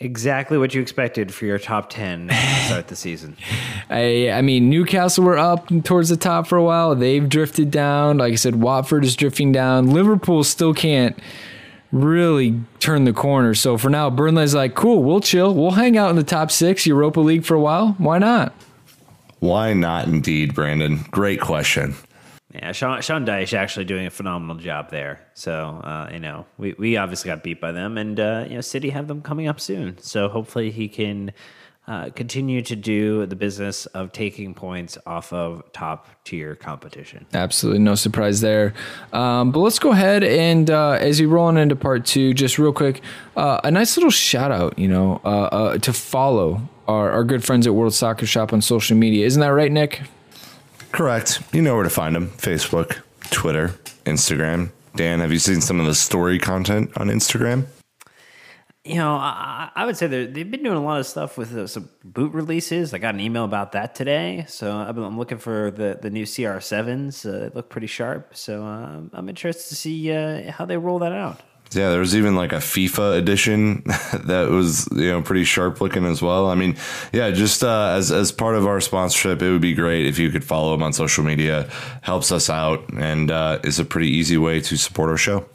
[0.00, 2.34] Exactly what you expected for your top 10 to
[2.66, 3.36] start the season.
[3.90, 6.96] I, I mean, Newcastle were up towards the top for a while.
[6.96, 8.18] They've drifted down.
[8.18, 9.90] Like I said, Watford is drifting down.
[9.90, 11.16] Liverpool still can't
[11.92, 13.54] really turn the corner.
[13.54, 15.54] So for now, Burnley's like, cool, we'll chill.
[15.54, 17.94] We'll hang out in the top six, Europa League for a while.
[17.98, 18.52] Why not?
[19.38, 21.04] Why not, indeed, Brandon?
[21.12, 21.94] Great question.
[22.54, 25.20] Yeah, Sean, Sean Dyche actually doing a phenomenal job there.
[25.34, 28.60] So, uh, you know, we, we obviously got beat by them, and, uh, you know,
[28.60, 29.98] City have them coming up soon.
[29.98, 31.32] So hopefully he can
[31.88, 37.26] uh, continue to do the business of taking points off of top tier competition.
[37.34, 38.72] Absolutely no surprise there.
[39.12, 42.56] Um, but let's go ahead and uh, as we roll on into part two, just
[42.58, 43.02] real quick,
[43.36, 47.66] uh, a nice little shout out, you know, uh, to follow our, our good friends
[47.66, 49.26] at World Soccer Shop on social media.
[49.26, 50.02] Isn't that right, Nick?
[50.94, 51.42] Correct.
[51.52, 53.74] You know where to find them Facebook, Twitter,
[54.06, 54.70] Instagram.
[54.94, 57.66] Dan, have you seen some of the story content on Instagram?
[58.84, 61.66] You know, I, I would say they've been doing a lot of stuff with uh,
[61.66, 62.94] some boot releases.
[62.94, 66.24] I got an email about that today, so I'm, I'm looking for the, the new
[66.24, 67.26] CR7s.
[67.26, 71.00] Uh, they look pretty sharp, so uh, I'm interested to see uh, how they roll
[71.00, 71.40] that out.
[71.72, 73.82] Yeah, there was even like a FIFA edition
[74.24, 76.48] that was you know pretty sharp looking as well.
[76.48, 76.76] I mean,
[77.12, 80.30] yeah, just uh, as as part of our sponsorship, it would be great if you
[80.30, 81.68] could follow them on social media.
[82.02, 85.46] Helps us out and uh, is a pretty easy way to support our show.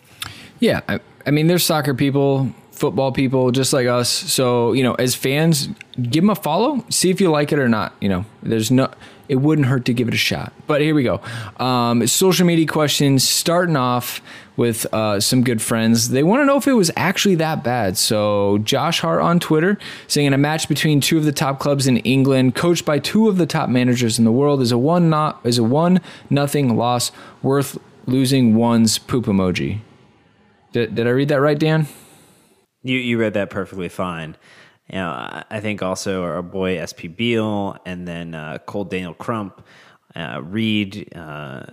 [0.60, 4.10] Yeah, I, I mean, there's soccer people, football people, just like us.
[4.10, 5.70] So you know, as fans,
[6.01, 6.84] give them a follow.
[6.89, 7.95] See if you like it or not.
[8.01, 8.91] You know, there's no.
[9.30, 10.51] It wouldn't hurt to give it a shot.
[10.67, 11.21] But here we go.
[11.63, 14.21] Um, social media questions starting off
[14.57, 16.09] with uh, some good friends.
[16.09, 17.97] They want to know if it was actually that bad.
[17.97, 19.77] So Josh Hart on Twitter
[20.07, 23.30] saying in a match between two of the top clubs in England, coached by two
[23.30, 26.75] of the top managers in the world, is a one not is a one nothing
[26.75, 27.11] loss
[27.41, 27.77] worth
[28.07, 29.80] losing one's poop emoji.
[30.73, 31.88] Did, did I read that right, Dan?
[32.82, 34.36] You you read that perfectly fine.
[34.89, 39.65] You know, I think also our boy SP Beal and then uh, Cole Daniel Crump,
[40.15, 41.15] uh, Reed.
[41.15, 41.65] Uh,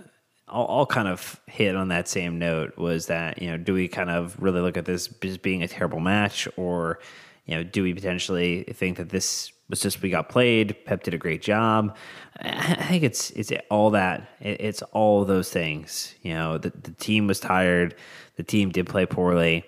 [0.47, 3.87] all, all kind of hit on that same note was that you know do we
[3.87, 6.99] kind of really look at this as being a terrible match or
[7.45, 11.13] you know do we potentially think that this was just we got played pep did
[11.13, 11.95] a great job
[12.39, 17.27] i think it's it's all that it's all those things you know the, the team
[17.27, 17.95] was tired
[18.37, 19.65] the team did play poorly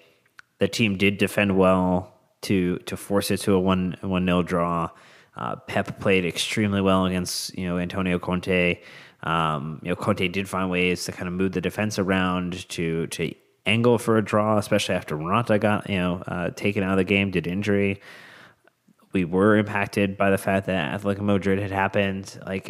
[0.59, 4.89] the team did defend well to to force it to a one one nil draw
[5.35, 8.81] uh, pep played extremely well against you know antonio conte
[9.23, 13.07] um, you know, Conte did find ways to kind of move the defense around to
[13.07, 13.33] to
[13.65, 17.03] angle for a draw, especially after Morata got you know uh, taken out of the
[17.03, 18.01] game, did injury.
[19.11, 22.39] We were impacted by the fact that Atletico Madrid had happened.
[22.45, 22.69] Like,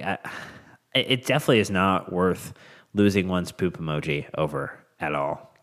[0.96, 2.54] it definitely is not worth
[2.94, 5.54] losing one's poop emoji over at all.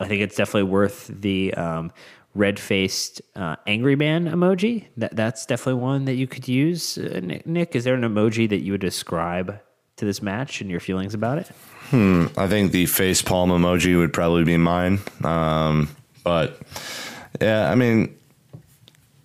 [0.00, 1.92] I think it's definitely worth the um,
[2.34, 4.86] red faced uh, angry man emoji.
[4.96, 6.98] That that's definitely one that you could use.
[6.98, 9.60] Uh, Nick, is there an emoji that you would describe
[9.96, 11.48] to this match and your feelings about it?
[11.90, 12.26] Hmm.
[12.36, 15.00] I think the face palm emoji would probably be mine.
[15.22, 16.58] Um, but
[17.40, 18.16] yeah, I mean,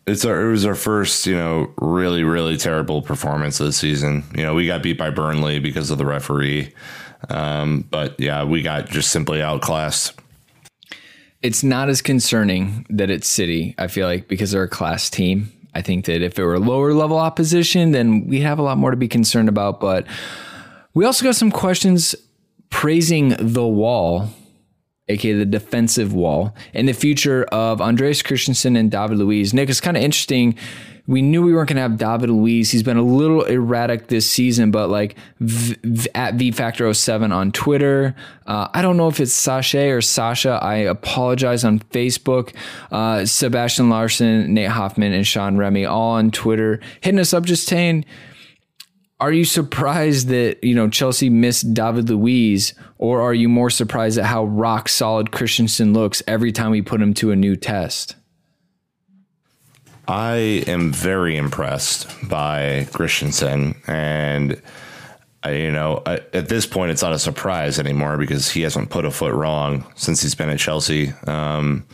[0.06, 4.24] it's our, it was our first, you know, really, really terrible performance of the season.
[4.36, 6.74] You know, we got beat by Burnley because of the referee.
[7.30, 10.14] Um, but yeah, we got just simply outclassed.
[11.42, 15.52] It's not as concerning that it's City, I feel like, because they're a class team.
[15.74, 18.90] I think that if it were lower level opposition, then we have a lot more
[18.90, 19.80] to be concerned about.
[19.80, 20.08] But
[20.96, 22.16] we also got some questions
[22.72, 24.30] praising the wall,
[25.08, 29.54] aka the defensive wall, and the future of Andreas Christensen and David Luiz.
[29.54, 30.58] Nick, it's kind of interesting.
[31.08, 32.70] We knew we weren't going to have David Luiz.
[32.70, 37.32] He's been a little erratic this season, but like v- v- at V Factor 07
[37.32, 38.14] on Twitter.
[38.46, 40.60] Uh, I don't know if it's Sasha or Sasha.
[40.62, 42.54] I apologize on Facebook.
[42.92, 47.66] Uh, Sebastian Larson, Nate Hoffman, and Sean Remy all on Twitter hitting us up just
[47.66, 48.04] saying,
[49.20, 54.20] are you surprised that you know Chelsea missed David Luiz, or are you more surprised
[54.20, 58.17] at how rock solid Christensen looks every time we put him to a new test?
[60.08, 64.62] I am very impressed by Christensen, and
[65.44, 68.90] I, you know, I, at this point, it's not a surprise anymore because he hasn't
[68.90, 71.14] put a foot wrong since he's been at Chelsea.
[71.28, 71.86] Um,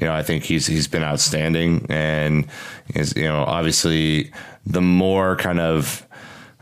[0.00, 2.46] you know, I think he's he's been outstanding, and
[2.94, 4.32] is you know, obviously,
[4.64, 6.06] the more kind of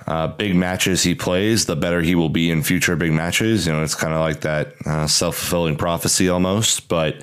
[0.06, 3.66] uh, big matches he plays, the better he will be in future big matches.
[3.66, 6.88] You know, it's kind of like that uh, self fulfilling prophecy almost.
[6.88, 7.22] But,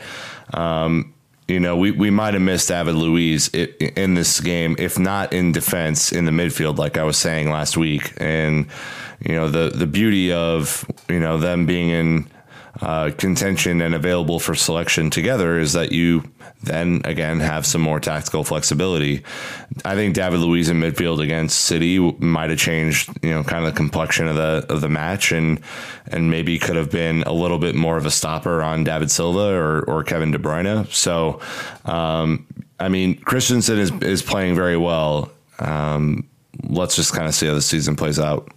[0.54, 1.14] um,
[1.52, 5.52] you know, we, we might have missed David Luiz in this game, if not in
[5.52, 8.14] defense, in the midfield, like I was saying last week.
[8.18, 8.68] And,
[9.20, 12.30] you know, the, the beauty of, you know, them being in
[12.80, 16.24] uh, contention and available for selection together is that you
[16.64, 19.24] then again have some more tactical flexibility.
[19.84, 23.74] I think David Luiz in midfield against City might have changed, you know, kind of
[23.74, 25.60] the complexion of the of the match, and
[26.08, 29.54] and maybe could have been a little bit more of a stopper on David Silva
[29.56, 30.92] or or Kevin De Bruyne.
[30.92, 31.40] So,
[31.86, 32.46] um,
[32.80, 35.32] I mean, Christensen is is playing very well.
[35.60, 36.28] Um,
[36.64, 38.52] let's just kind of see how the season plays out.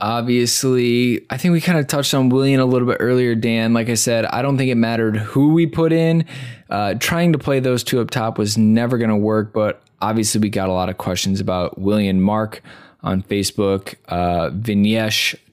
[0.00, 3.74] Obviously, I think we kind of touched on Willian a little bit earlier, Dan.
[3.74, 6.24] Like I said, I don't think it mattered who we put in.
[6.70, 10.40] Uh, trying to play those two up top was never going to work, but obviously,
[10.40, 12.62] we got a lot of questions about Willian Mark
[13.02, 14.50] on Facebook, uh,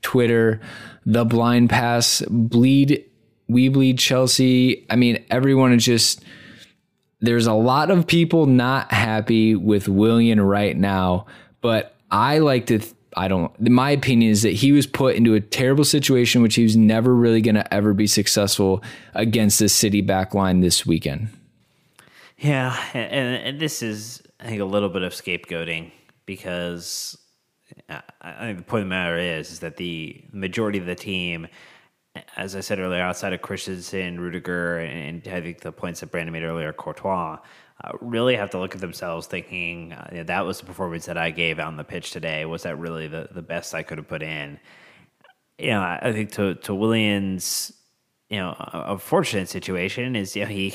[0.04, 0.62] Twitter,
[1.08, 3.04] The Blind Pass, Bleed,
[3.48, 4.86] We Bleed Chelsea.
[4.92, 6.24] I mean, everyone is just.
[7.20, 11.26] There's a lot of people not happy with Willian right now,
[11.62, 12.78] but I like to.
[12.78, 13.58] Th- I don't.
[13.60, 17.16] My opinion is that he was put into a terrible situation, which he was never
[17.16, 21.30] really going to ever be successful against the City backline this weekend.
[22.38, 25.92] Yeah, and, and this is I think a little bit of scapegoating
[26.26, 27.18] because
[27.90, 30.96] uh, I think the point of the matter is is that the majority of the
[30.96, 31.48] team,
[32.36, 36.34] as I said earlier, outside of Christensen, Rudiger, and I think the points that Brandon
[36.34, 37.38] made earlier, Courtois
[37.84, 41.32] uh, really have to look at themselves thinking uh, that was the performance that I
[41.32, 42.46] gave on the pitch today.
[42.46, 44.60] Was that really the, the best I could have put in?
[45.58, 47.74] You know, I, I think to, to Willian's,
[48.30, 50.74] you know, a, a, fortunate situation is, you know, he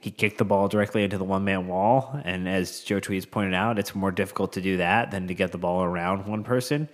[0.00, 2.18] he kicked the ball directly into the one man wall.
[2.24, 5.52] And as Joe Tweeds pointed out, it's more difficult to do that than to get
[5.52, 6.88] the ball around one person.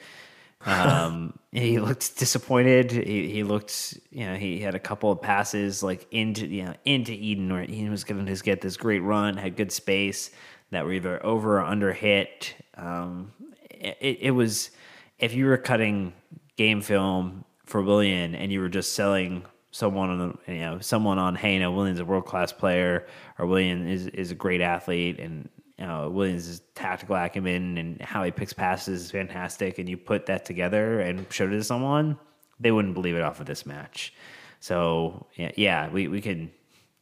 [0.64, 2.90] Um, he looked disappointed.
[2.90, 6.74] He, he looked, you know, he had a couple of passes like into, you know,
[6.84, 10.30] into Eden where he was going to get this great run, had good space
[10.70, 12.54] that were either over or under hit.
[12.76, 13.32] Um,
[13.70, 14.70] it, it was,
[15.18, 16.12] if you were cutting
[16.56, 19.44] game film for Willian and you were just selling
[19.76, 23.06] someone on you know someone on hey, you know Willian's a world class player
[23.38, 28.52] or Willian is is a great athlete and Willian's tactical acumen and how he picks
[28.52, 32.18] passes is fantastic and you put that together and showed it to someone,
[32.58, 34.14] they wouldn't believe it off of this match.
[34.60, 36.50] So yeah, yeah we we can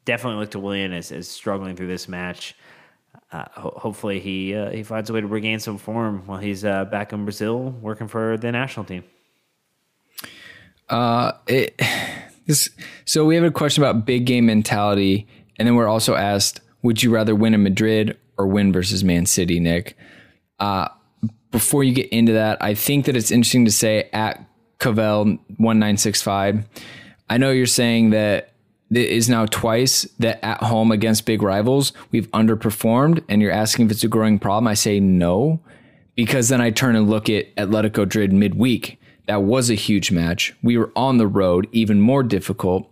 [0.05, 2.57] definitely look to Willian as, as struggling through this match.
[3.33, 6.64] Uh, ho- hopefully he uh, he finds a way to regain some form while he's
[6.64, 9.05] uh, back in Brazil working for the national team.
[10.89, 11.81] Uh, it
[12.47, 12.70] this,
[13.05, 15.27] so we have a question about big game mentality,
[15.59, 19.26] and then we're also asked, would you rather win in Madrid or win versus Man
[19.26, 19.97] City, Nick?
[20.59, 20.89] Uh,
[21.51, 24.45] before you get into that, I think that it's interesting to say at
[24.78, 26.66] Cavell one nine six five.
[27.28, 28.53] I know you're saying that
[28.91, 33.87] it is now twice that at home against big rivals we've underperformed, and you're asking
[33.87, 34.66] if it's a growing problem.
[34.66, 35.61] I say no,
[36.16, 40.55] because then I turn and look at Atletico Madrid midweek that was a huge match.
[40.62, 42.91] We were on the road, even more difficult,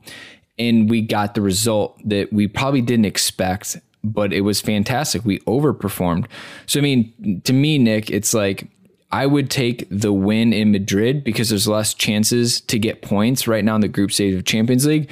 [0.59, 5.25] and we got the result that we probably didn't expect, but it was fantastic.
[5.25, 6.27] We overperformed.
[6.67, 8.69] So, I mean, to me, Nick, it's like
[9.11, 13.65] I would take the win in Madrid because there's less chances to get points right
[13.65, 15.11] now in the group stage of Champions League.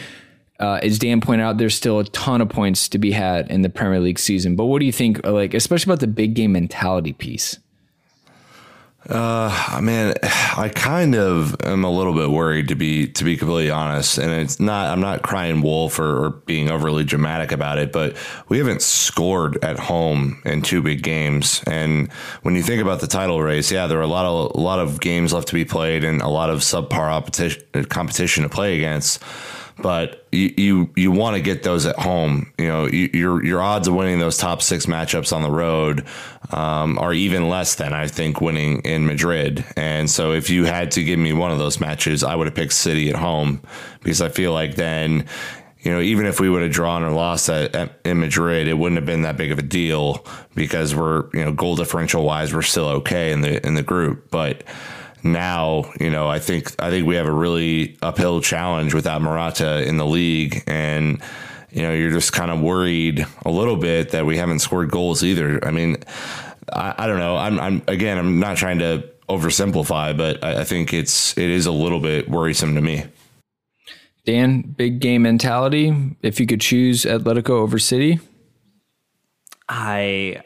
[0.58, 3.62] Uh, as Dan pointed out, there's still a ton of points to be had in
[3.62, 4.56] the Premier League season.
[4.56, 7.58] But what do you think, like, especially about the big game mentality piece?
[9.10, 13.70] Uh, man, I kind of am a little bit worried to be to be completely
[13.70, 14.88] honest, and it's not.
[14.88, 18.16] I'm not crying wolf or, or, being overly dramatic about it, but
[18.48, 21.62] we haven't scored at home in two big games.
[21.66, 22.10] And
[22.42, 24.78] when you think about the title race, yeah, there are a lot of a lot
[24.78, 29.22] of games left to be played and a lot of subpar competition to play against
[29.82, 32.52] but you you, you want to get those at home.
[32.58, 36.06] You know, you, your your odds of winning those top six matchups on the road
[36.50, 39.64] um, are even less than I think winning in Madrid.
[39.76, 42.54] And so, if you had to give me one of those matches, I would have
[42.54, 43.62] picked City at home
[44.02, 45.26] because I feel like then.
[45.82, 48.74] You know, even if we would have drawn or lost at, at, in Madrid, it
[48.74, 52.52] wouldn't have been that big of a deal because we're, you know, goal differential wise,
[52.52, 54.30] we're still okay in the in the group.
[54.30, 54.62] But
[55.22, 59.86] now, you know, I think I think we have a really uphill challenge without Morata
[59.86, 61.20] in the league, and
[61.70, 65.22] you know, you're just kind of worried a little bit that we haven't scored goals
[65.22, 65.64] either.
[65.64, 65.96] I mean,
[66.72, 67.36] I, I don't know.
[67.36, 71.66] I'm, I'm again, I'm not trying to oversimplify, but I, I think it's it is
[71.66, 73.04] a little bit worrisome to me.
[74.26, 76.16] Dan, big game mentality.
[76.22, 78.20] If you could choose Atletico over City,
[79.68, 80.40] I,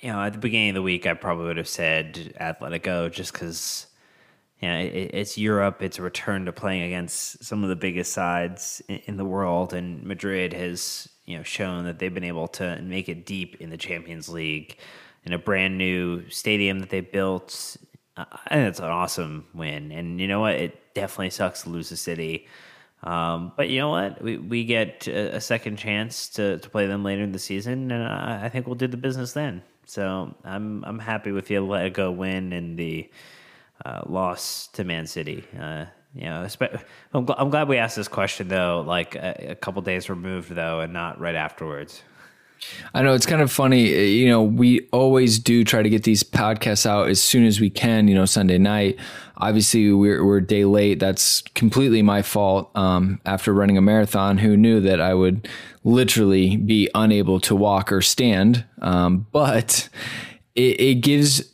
[0.00, 3.32] you know, at the beginning of the week, I probably would have said Atletico just
[3.32, 3.86] because
[4.62, 5.82] you know, it, it's Europe.
[5.82, 9.74] It's a return to playing against some of the biggest sides in, in, the world,
[9.74, 13.70] and Madrid has you know shown that they've been able to make it deep in
[13.70, 14.78] the Champions League
[15.24, 17.76] in a brand new stadium that they built.
[18.16, 20.54] Think it's an awesome win, and you know what?
[20.54, 22.46] It definitely sucks to lose the city.
[23.02, 24.22] Um, but you know what?
[24.22, 27.90] We we get a, a, second chance to, to play them later in the season,
[27.90, 29.62] and I, I think we'll do the business then.
[29.86, 33.10] So I'm I'm happy with the Atletico win and the
[33.84, 35.44] uh, loss to Man City.
[35.58, 36.46] Uh, you know,
[37.12, 40.50] I'm, gl- I'm, glad we asked this question though, like a, a couple days removed
[40.50, 42.02] though, and not right afterwards.
[42.94, 43.88] I know it's kind of funny.
[43.88, 47.70] You know, we always do try to get these podcasts out as soon as we
[47.70, 48.08] can.
[48.08, 48.98] You know, Sunday night.
[49.38, 51.00] Obviously, we're we're day late.
[51.00, 52.70] That's completely my fault.
[52.76, 55.48] Um, after running a marathon, who knew that I would
[55.82, 58.64] literally be unable to walk or stand?
[58.80, 59.88] Um, but
[60.54, 61.51] it, it gives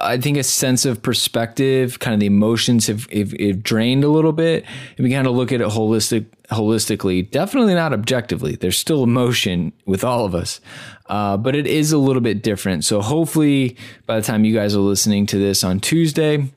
[0.00, 4.08] I think a sense of perspective, kind of the emotions have, have, have, drained a
[4.08, 4.64] little bit,
[4.98, 7.30] and we kind of look at it holistic, holistically.
[7.30, 8.56] Definitely not objectively.
[8.56, 10.60] There's still emotion with all of us,
[11.06, 12.84] uh, but it is a little bit different.
[12.84, 13.76] So hopefully,
[14.06, 16.50] by the time you guys are listening to this on Tuesday,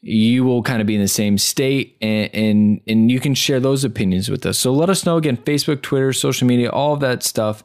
[0.00, 3.60] you will kind of be in the same state, and and, and you can share
[3.60, 4.58] those opinions with us.
[4.58, 7.62] So let us know again: Facebook, Twitter, social media, all of that stuff.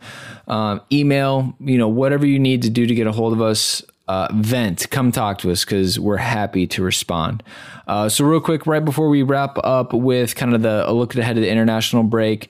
[0.48, 3.84] Um, email, you know, whatever you need to do to get a hold of us
[4.12, 7.42] uh, vent, come talk to us because we're happy to respond.
[7.88, 11.16] Uh, so, real quick, right before we wrap up with kind of the a look
[11.16, 12.50] ahead of the international break,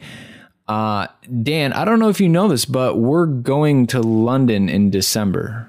[0.67, 1.05] uh,
[1.43, 5.67] Dan, I don't know if you know this, but we're going to London in December.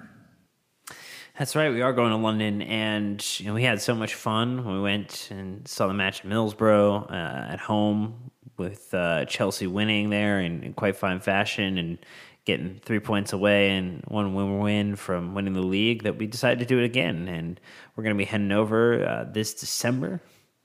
[1.39, 1.71] That's right.
[1.71, 5.29] We are going to London, and you know we had so much fun we went
[5.31, 10.63] and saw the match in Middlesbrough uh, at home with uh, Chelsea winning there in,
[10.63, 11.99] in, quite fine fashion and
[12.45, 16.03] getting three points away and one win from winning the league.
[16.03, 17.61] That we decided to do it again, and
[17.95, 20.21] we're going to be heading over uh, this December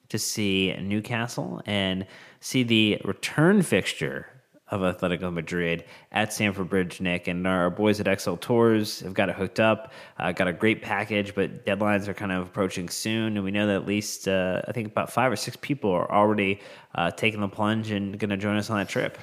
[0.09, 2.05] to see Newcastle and
[2.39, 4.28] see the return fixture
[4.69, 7.28] of Atletico Madrid at Stamford Bridge, Nick.
[7.28, 10.82] And our boys at XL Tours have got it hooked up, uh, got a great
[10.82, 13.38] package, but deadlines are kind of approaching soon.
[13.38, 16.11] And we know that at least, uh, I think about five or six people are
[16.11, 16.59] already
[16.95, 19.17] uh, taking the plunge and going to join us on that trip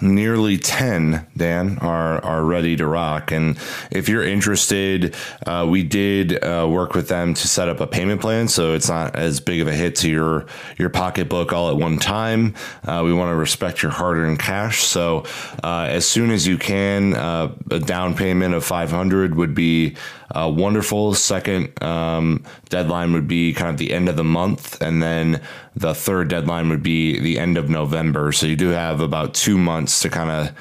[0.00, 3.30] nearly 10 dan are are ready to rock.
[3.30, 3.56] And
[3.90, 5.14] if you're interested
[5.46, 8.88] uh, we did uh, work with them to set up a payment plan so it's
[8.88, 12.54] not as big of a hit to your your pocketbook all at one time.
[12.84, 15.24] Uh, we want to respect your hard-earned cash so
[15.62, 19.96] uh, as soon as you can uh, a down payment of 500 would be
[20.34, 21.14] uh, wonderful.
[21.14, 25.40] Second um, deadline would be kind of the end of the month and then
[25.76, 28.32] the third deadline would be the end of november.
[28.32, 30.56] So you do have about two months to kind of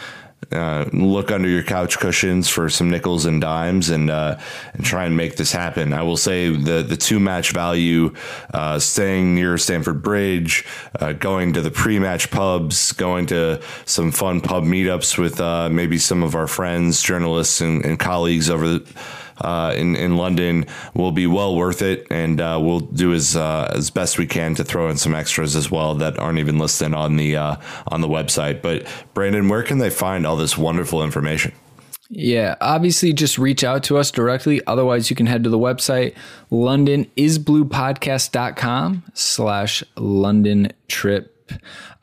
[0.52, 4.38] uh, look under your couch cushions for some nickels and dimes and uh,
[4.74, 5.94] and try and make this happen.
[5.94, 8.14] I will say the the two match value,
[8.54, 10.66] uh, staying near Stamford Bridge,
[11.00, 15.70] uh, going to the pre match pubs, going to some fun pub meetups with uh,
[15.70, 19.04] maybe some of our friends, journalists, and, and colleagues over the
[19.42, 23.72] uh, in in London will be well worth it, and uh, we'll do as uh,
[23.76, 26.94] as best we can to throw in some extras as well that aren't even listed
[26.94, 27.56] on the uh,
[27.88, 28.62] on the website.
[28.62, 31.54] But Brandon, where can they find all this wonderful information?
[32.16, 34.62] Yeah, obviously just reach out to us directly.
[34.68, 36.14] Otherwise, you can head to the website,
[36.52, 41.33] londonisbluepodcast.com slash London trip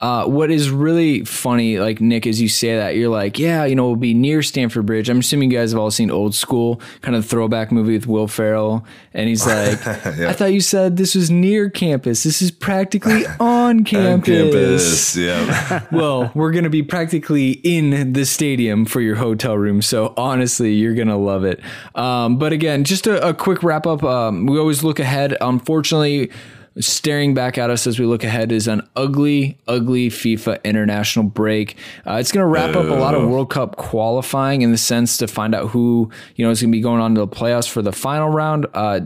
[0.00, 3.74] uh, what is really funny, like Nick, as you say that, you're like, yeah, you
[3.74, 5.10] know, we'll be near Stamford Bridge.
[5.10, 8.26] I'm assuming you guys have all seen Old School, kind of throwback movie with Will
[8.26, 10.30] Ferrell, and he's like, yeah.
[10.30, 12.22] I thought you said this was near campus.
[12.22, 14.26] This is practically on campus.
[14.26, 15.84] campus, yeah.
[15.92, 20.94] well, we're gonna be practically in the stadium for your hotel room, so honestly, you're
[20.94, 21.60] gonna love it.
[21.94, 24.02] Um, but again, just a, a quick wrap up.
[24.02, 25.36] Um, we always look ahead.
[25.42, 26.30] Unfortunately
[26.78, 31.76] staring back at us as we look ahead is an ugly, ugly FIFA international break.
[32.06, 35.16] Uh, it's going to wrap up a lot of World Cup qualifying in the sense
[35.18, 37.68] to find out who you know is going to be going on to the playoffs
[37.68, 38.66] for the final round.
[38.74, 39.00] Uh,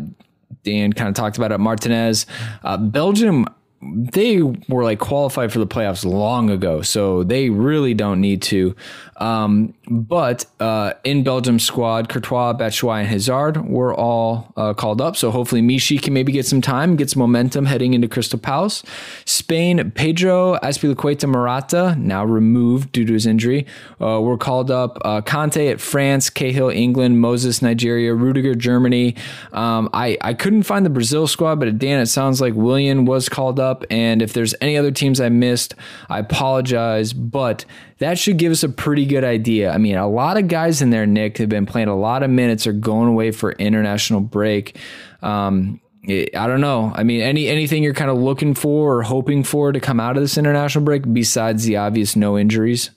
[0.63, 1.59] Dan kind of talked about it.
[1.59, 2.27] Martinez,
[2.63, 3.47] uh, Belgium
[3.93, 8.75] they were like qualified for the playoffs long ago, so they really don't need to.
[9.17, 15.17] Um, but uh, in Belgium's squad, Courtois, Batshuayi, and Hazard were all uh, called up.
[15.17, 18.83] So hopefully Michy can maybe get some time, get some momentum heading into Crystal Palace.
[19.25, 23.67] Spain, Pedro, Azpilicueta, Morata, now removed due to his injury,
[24.01, 24.99] uh, were called up.
[25.05, 29.15] Uh, Kanté at France, Cahill, England, Moses, Nigeria, Rudiger, Germany.
[29.53, 33.29] Um, I, I couldn't find the Brazil squad, but Dan, it sounds like Willian was
[33.29, 33.74] called up.
[33.91, 35.75] And if there's any other teams I missed,
[36.09, 37.13] I apologize.
[37.13, 37.65] But
[37.99, 39.73] that should give us a pretty good idea.
[39.73, 42.31] I mean, a lot of guys in there, Nick, have been playing a lot of
[42.31, 44.79] minutes, are going away for international break.
[45.23, 46.93] Um, I don't know.
[46.95, 50.17] I mean, any anything you're kind of looking for or hoping for to come out
[50.17, 52.91] of this international break besides the obvious no injuries?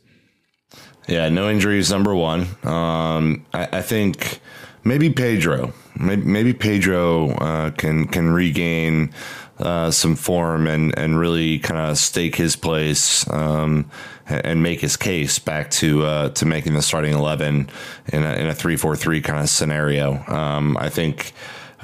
[1.08, 1.90] Yeah, no injuries.
[1.90, 2.42] Number one.
[2.64, 4.42] Um, I, I, think
[4.84, 5.74] maybe Pedro.
[5.98, 9.14] Maybe, maybe Pedro uh, can can regain
[9.60, 13.90] uh, some form and and really kind of stake his place um,
[14.28, 17.70] and make his case back to uh, to making the starting eleven
[18.08, 20.24] in a, in a three four three kind of scenario.
[20.28, 21.34] Um, I think.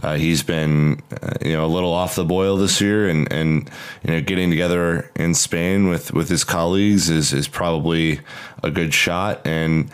[0.01, 3.69] Uh, he's been, uh, you know, a little off the boil this year, and, and
[4.03, 8.19] you know, getting together in Spain with, with his colleagues is is probably
[8.63, 9.45] a good shot.
[9.45, 9.91] And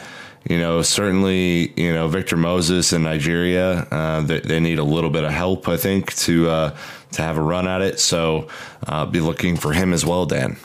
[0.47, 5.09] you know, certainly, you know, Victor Moses in Nigeria, uh, they, they, need a little
[5.09, 6.77] bit of help, I think, to uh,
[7.13, 7.99] to have a run at it.
[7.99, 8.47] So,
[8.87, 10.57] uh, be looking for him as well, Dan.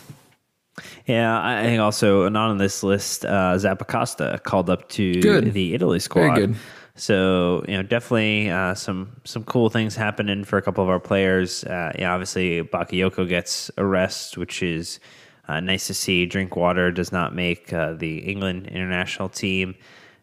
[1.07, 5.53] Yeah, I think also not on this list, uh, Zappacosta called up to good.
[5.53, 6.35] the Italy squad.
[6.35, 6.57] Very good.
[6.97, 11.01] So you know, definitely uh, some some cool things happening for a couple of our
[11.01, 11.65] players.
[11.65, 15.01] Uh, yeah, obviously Bakayoko gets a rest, which is
[15.49, 16.27] uh, nice to see.
[16.27, 19.75] Drinkwater does not make uh, the England international team,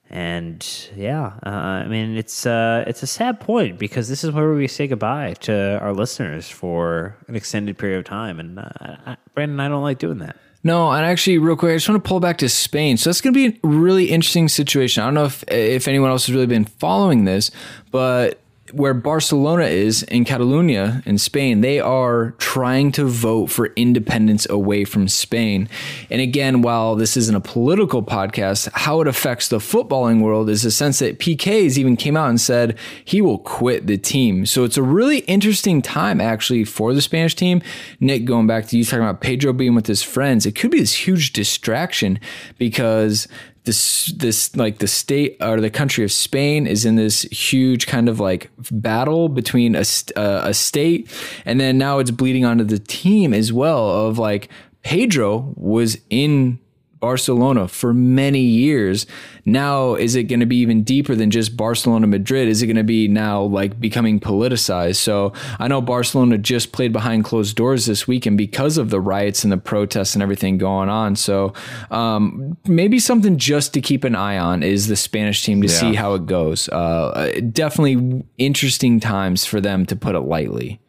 [0.09, 4.53] and yeah, uh, I mean it's uh, it's a sad point because this is where
[4.53, 8.69] we say goodbye to our listeners for an extended period of time, and uh,
[9.05, 10.37] I, Brandon, I don't like doing that.
[10.63, 12.97] No, and actually, real quick, I just want to pull back to Spain.
[12.97, 15.01] So that's going to be a really interesting situation.
[15.01, 17.49] I don't know if if anyone else has really been following this,
[17.89, 18.40] but
[18.73, 24.85] where Barcelona is in Catalonia in Spain, they are trying to vote for independence away
[24.85, 25.69] from Spain.
[26.09, 30.63] And again, while this isn't a political podcast, how it affects the footballing world is
[30.63, 34.45] the sense that Piqué's even came out and said he will quit the team.
[34.45, 37.61] So it's a really interesting time actually for the Spanish team.
[37.99, 40.79] Nick, going back to you talking about Pedro being with his friends, it could be
[40.79, 42.19] this huge distraction
[42.57, 43.27] because
[43.63, 48.09] this this like the state or the country of Spain is in this huge kind
[48.09, 49.83] of like battle between a
[50.15, 51.09] uh, a state
[51.45, 54.49] and then now it's bleeding onto the team as well of like
[54.83, 56.59] Pedro was in
[57.01, 59.05] Barcelona for many years.
[59.43, 62.47] Now, is it going to be even deeper than just Barcelona Madrid?
[62.47, 64.97] Is it going to be now like becoming politicized?
[64.97, 69.43] So I know Barcelona just played behind closed doors this weekend because of the riots
[69.43, 71.15] and the protests and everything going on.
[71.15, 71.53] So
[71.89, 75.73] um, maybe something just to keep an eye on is the Spanish team to yeah.
[75.73, 76.69] see how it goes.
[76.69, 80.79] Uh, definitely interesting times for them to put it lightly.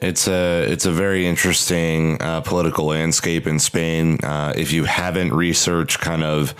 [0.00, 4.18] It's a it's a very interesting uh, political landscape in Spain.
[4.22, 6.54] Uh, if you haven't researched kind of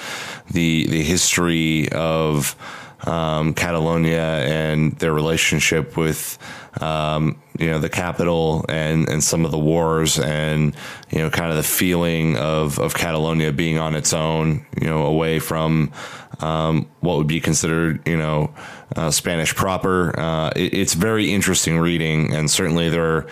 [0.51, 2.57] the the history of
[3.05, 6.39] um, Catalonia and their relationship with
[6.80, 10.74] um, you know the capital and and some of the wars and
[11.11, 15.05] you know kind of the feeling of of Catalonia being on its own, you know,
[15.05, 15.93] away from
[16.41, 18.55] um, what would be considered you know
[18.95, 20.18] uh, Spanish proper.
[20.18, 23.26] Uh, it, it's very interesting reading, and certainly there, are,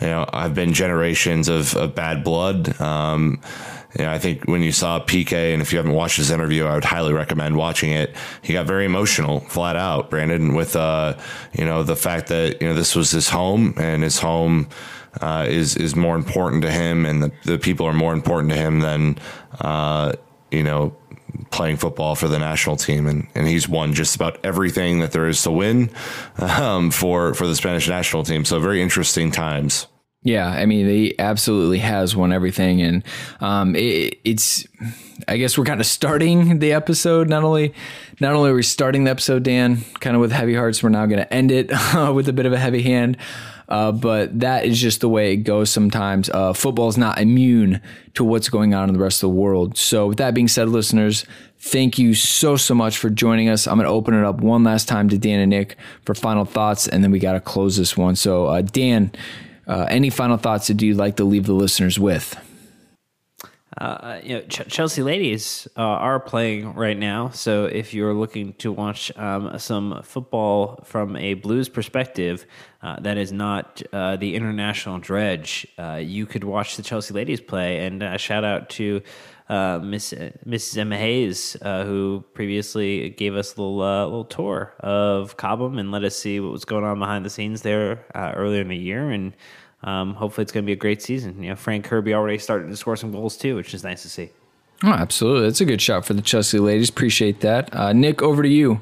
[0.00, 2.80] you know, I've been generations of, of bad blood.
[2.80, 3.40] Um,
[3.98, 6.66] you know, I think when you saw Piqué, and if you haven't watched his interview,
[6.66, 8.14] I would highly recommend watching it.
[8.42, 11.16] He got very emotional, flat out, Brandon, with uh,
[11.52, 14.68] you know the fact that you know this was his home, and his home
[15.20, 18.56] uh, is is more important to him, and the, the people are more important to
[18.56, 19.18] him than
[19.60, 20.12] uh,
[20.50, 20.94] you know
[21.50, 25.26] playing football for the national team, and, and he's won just about everything that there
[25.26, 25.90] is to win
[26.38, 28.44] um, for for the Spanish national team.
[28.44, 29.86] So very interesting times.
[30.22, 33.04] Yeah, I mean, he absolutely has won everything, and
[33.40, 34.66] um, it, it's.
[35.26, 37.28] I guess we're kind of starting the episode.
[37.28, 37.74] Not only,
[38.20, 41.06] not only are we starting the episode, Dan, kind of with heavy hearts, we're now
[41.06, 41.70] going to end it
[42.14, 43.16] with a bit of a heavy hand.
[43.68, 46.30] Uh, but that is just the way it goes sometimes.
[46.30, 47.80] Uh, football is not immune
[48.14, 49.76] to what's going on in the rest of the world.
[49.76, 51.26] So, with that being said, listeners,
[51.58, 53.66] thank you so, so much for joining us.
[53.66, 56.46] I'm going to open it up one last time to Dan and Nick for final
[56.46, 58.16] thoughts, and then we got to close this one.
[58.16, 59.12] So, uh, Dan,
[59.66, 62.36] uh, any final thoughts that you'd like to leave the listeners with?
[63.78, 67.28] Uh, you know, Ch- Chelsea ladies uh, are playing right now.
[67.30, 72.44] So if you're looking to watch um, some football from a Blues perspective,
[72.82, 75.64] uh, that is not uh, the international dredge.
[75.78, 77.86] Uh, you could watch the Chelsea ladies play.
[77.86, 79.00] And uh, shout out to
[79.48, 80.76] Miss Mrs.
[80.76, 86.16] Emma Hayes, who previously gave us a little little tour of Cobham and let us
[86.16, 89.32] see what was going on behind the scenes there earlier in the year and
[89.82, 91.42] um, hopefully it's going to be a great season.
[91.42, 94.08] You know, Fran Kirby already started to score some goals too, which is nice to
[94.08, 94.30] see.
[94.82, 95.42] Oh, absolutely.
[95.42, 96.88] That's a good shot for the Chelsea ladies.
[96.88, 97.74] Appreciate that.
[97.74, 98.80] Uh, Nick, over to you.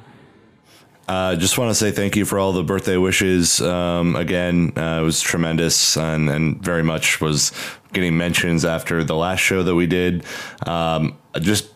[1.09, 3.61] Uh, just want to say thank you for all the birthday wishes.
[3.61, 7.53] Um, again, uh, it was tremendous and, and very much was
[7.92, 10.24] getting mentions after the last show that we did.
[10.66, 11.70] Um, just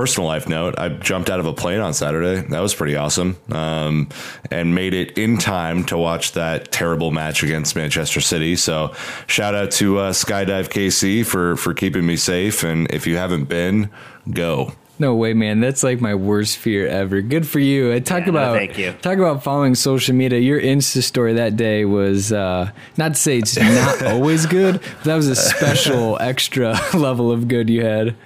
[0.00, 2.40] personal life note, I jumped out of a plane on Saturday.
[2.48, 3.36] That was pretty awesome.
[3.52, 4.08] Um,
[4.50, 8.56] and made it in time to watch that terrible match against Manchester City.
[8.56, 8.94] So
[9.26, 12.62] shout out to uh, Skydive KC for, for keeping me safe.
[12.62, 13.90] And if you haven't been,
[14.30, 14.72] go.
[14.98, 15.60] No way, man.
[15.60, 17.20] That's like my worst fear ever.
[17.20, 17.92] Good for you.
[17.92, 18.92] I talk yeah, about no, thank you.
[19.02, 20.38] talk about following social media.
[20.38, 25.04] Your Insta story that day was uh, not to say it's not always good, but
[25.04, 28.16] that was a special extra level of good you had.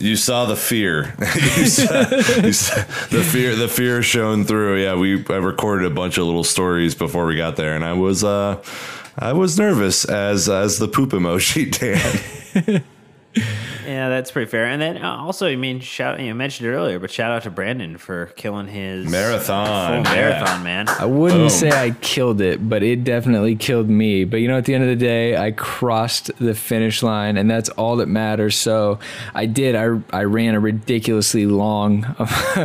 [0.00, 1.14] You saw the fear.
[1.58, 2.00] you saw,
[2.40, 2.74] you saw
[3.10, 3.54] the fear.
[3.54, 4.82] The fear shone through.
[4.82, 7.92] Yeah, we I recorded a bunch of little stories before we got there, and I
[7.92, 8.62] was uh,
[9.18, 12.82] I was nervous as as the poop emoji, Dan.
[13.90, 14.66] Yeah, that's pretty fair.
[14.66, 17.50] And then uh, also, I mean, shout you mentioned it earlier, but shout out to
[17.50, 20.88] Brandon for killing his marathon, full marathon, man.
[20.88, 21.50] I wouldn't Boom.
[21.50, 24.22] say I killed it, but it definitely killed me.
[24.22, 27.50] But you know, at the end of the day, I crossed the finish line, and
[27.50, 28.54] that's all that matters.
[28.54, 29.00] So
[29.34, 29.74] I did.
[29.74, 32.06] I I ran a ridiculously long,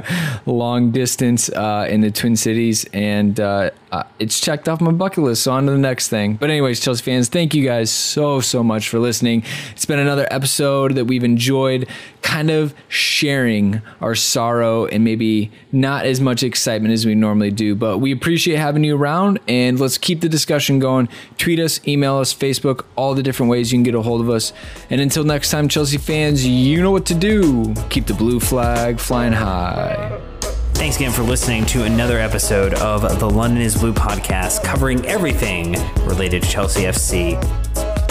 [0.45, 5.23] long distance uh, in the Twin Cities, and uh, uh, it's checked off my bucket
[5.23, 5.43] list.
[5.43, 6.35] So on to the next thing.
[6.35, 9.43] But anyways, Chelsea fans, thank you guys so so much for listening.
[9.71, 11.87] It's been another episode that we've enjoyed
[12.21, 17.73] kind of sharing our sorrow and maybe not as much excitement as we normally do.
[17.73, 21.07] But we appreciate having you around and let's keep the discussion going.
[21.37, 24.29] Tweet us, email us, Facebook, all the different ways you can get a hold of
[24.29, 24.51] us.
[24.89, 27.73] And until next time, Chelsea fans, you know what to do.
[27.89, 30.34] Keep the blue flag flying high.
[30.75, 35.73] Thanks again for listening to another episode of the London is Blue podcast covering everything
[36.05, 37.35] related to Chelsea FC.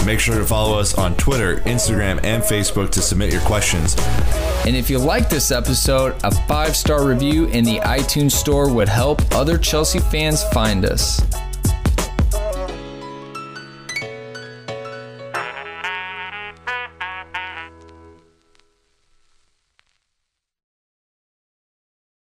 [0.05, 3.95] Make sure to follow us on Twitter, Instagram, and Facebook to submit your questions.
[4.66, 8.89] And if you like this episode, a five star review in the iTunes store would
[8.89, 11.23] help other Chelsea fans find us.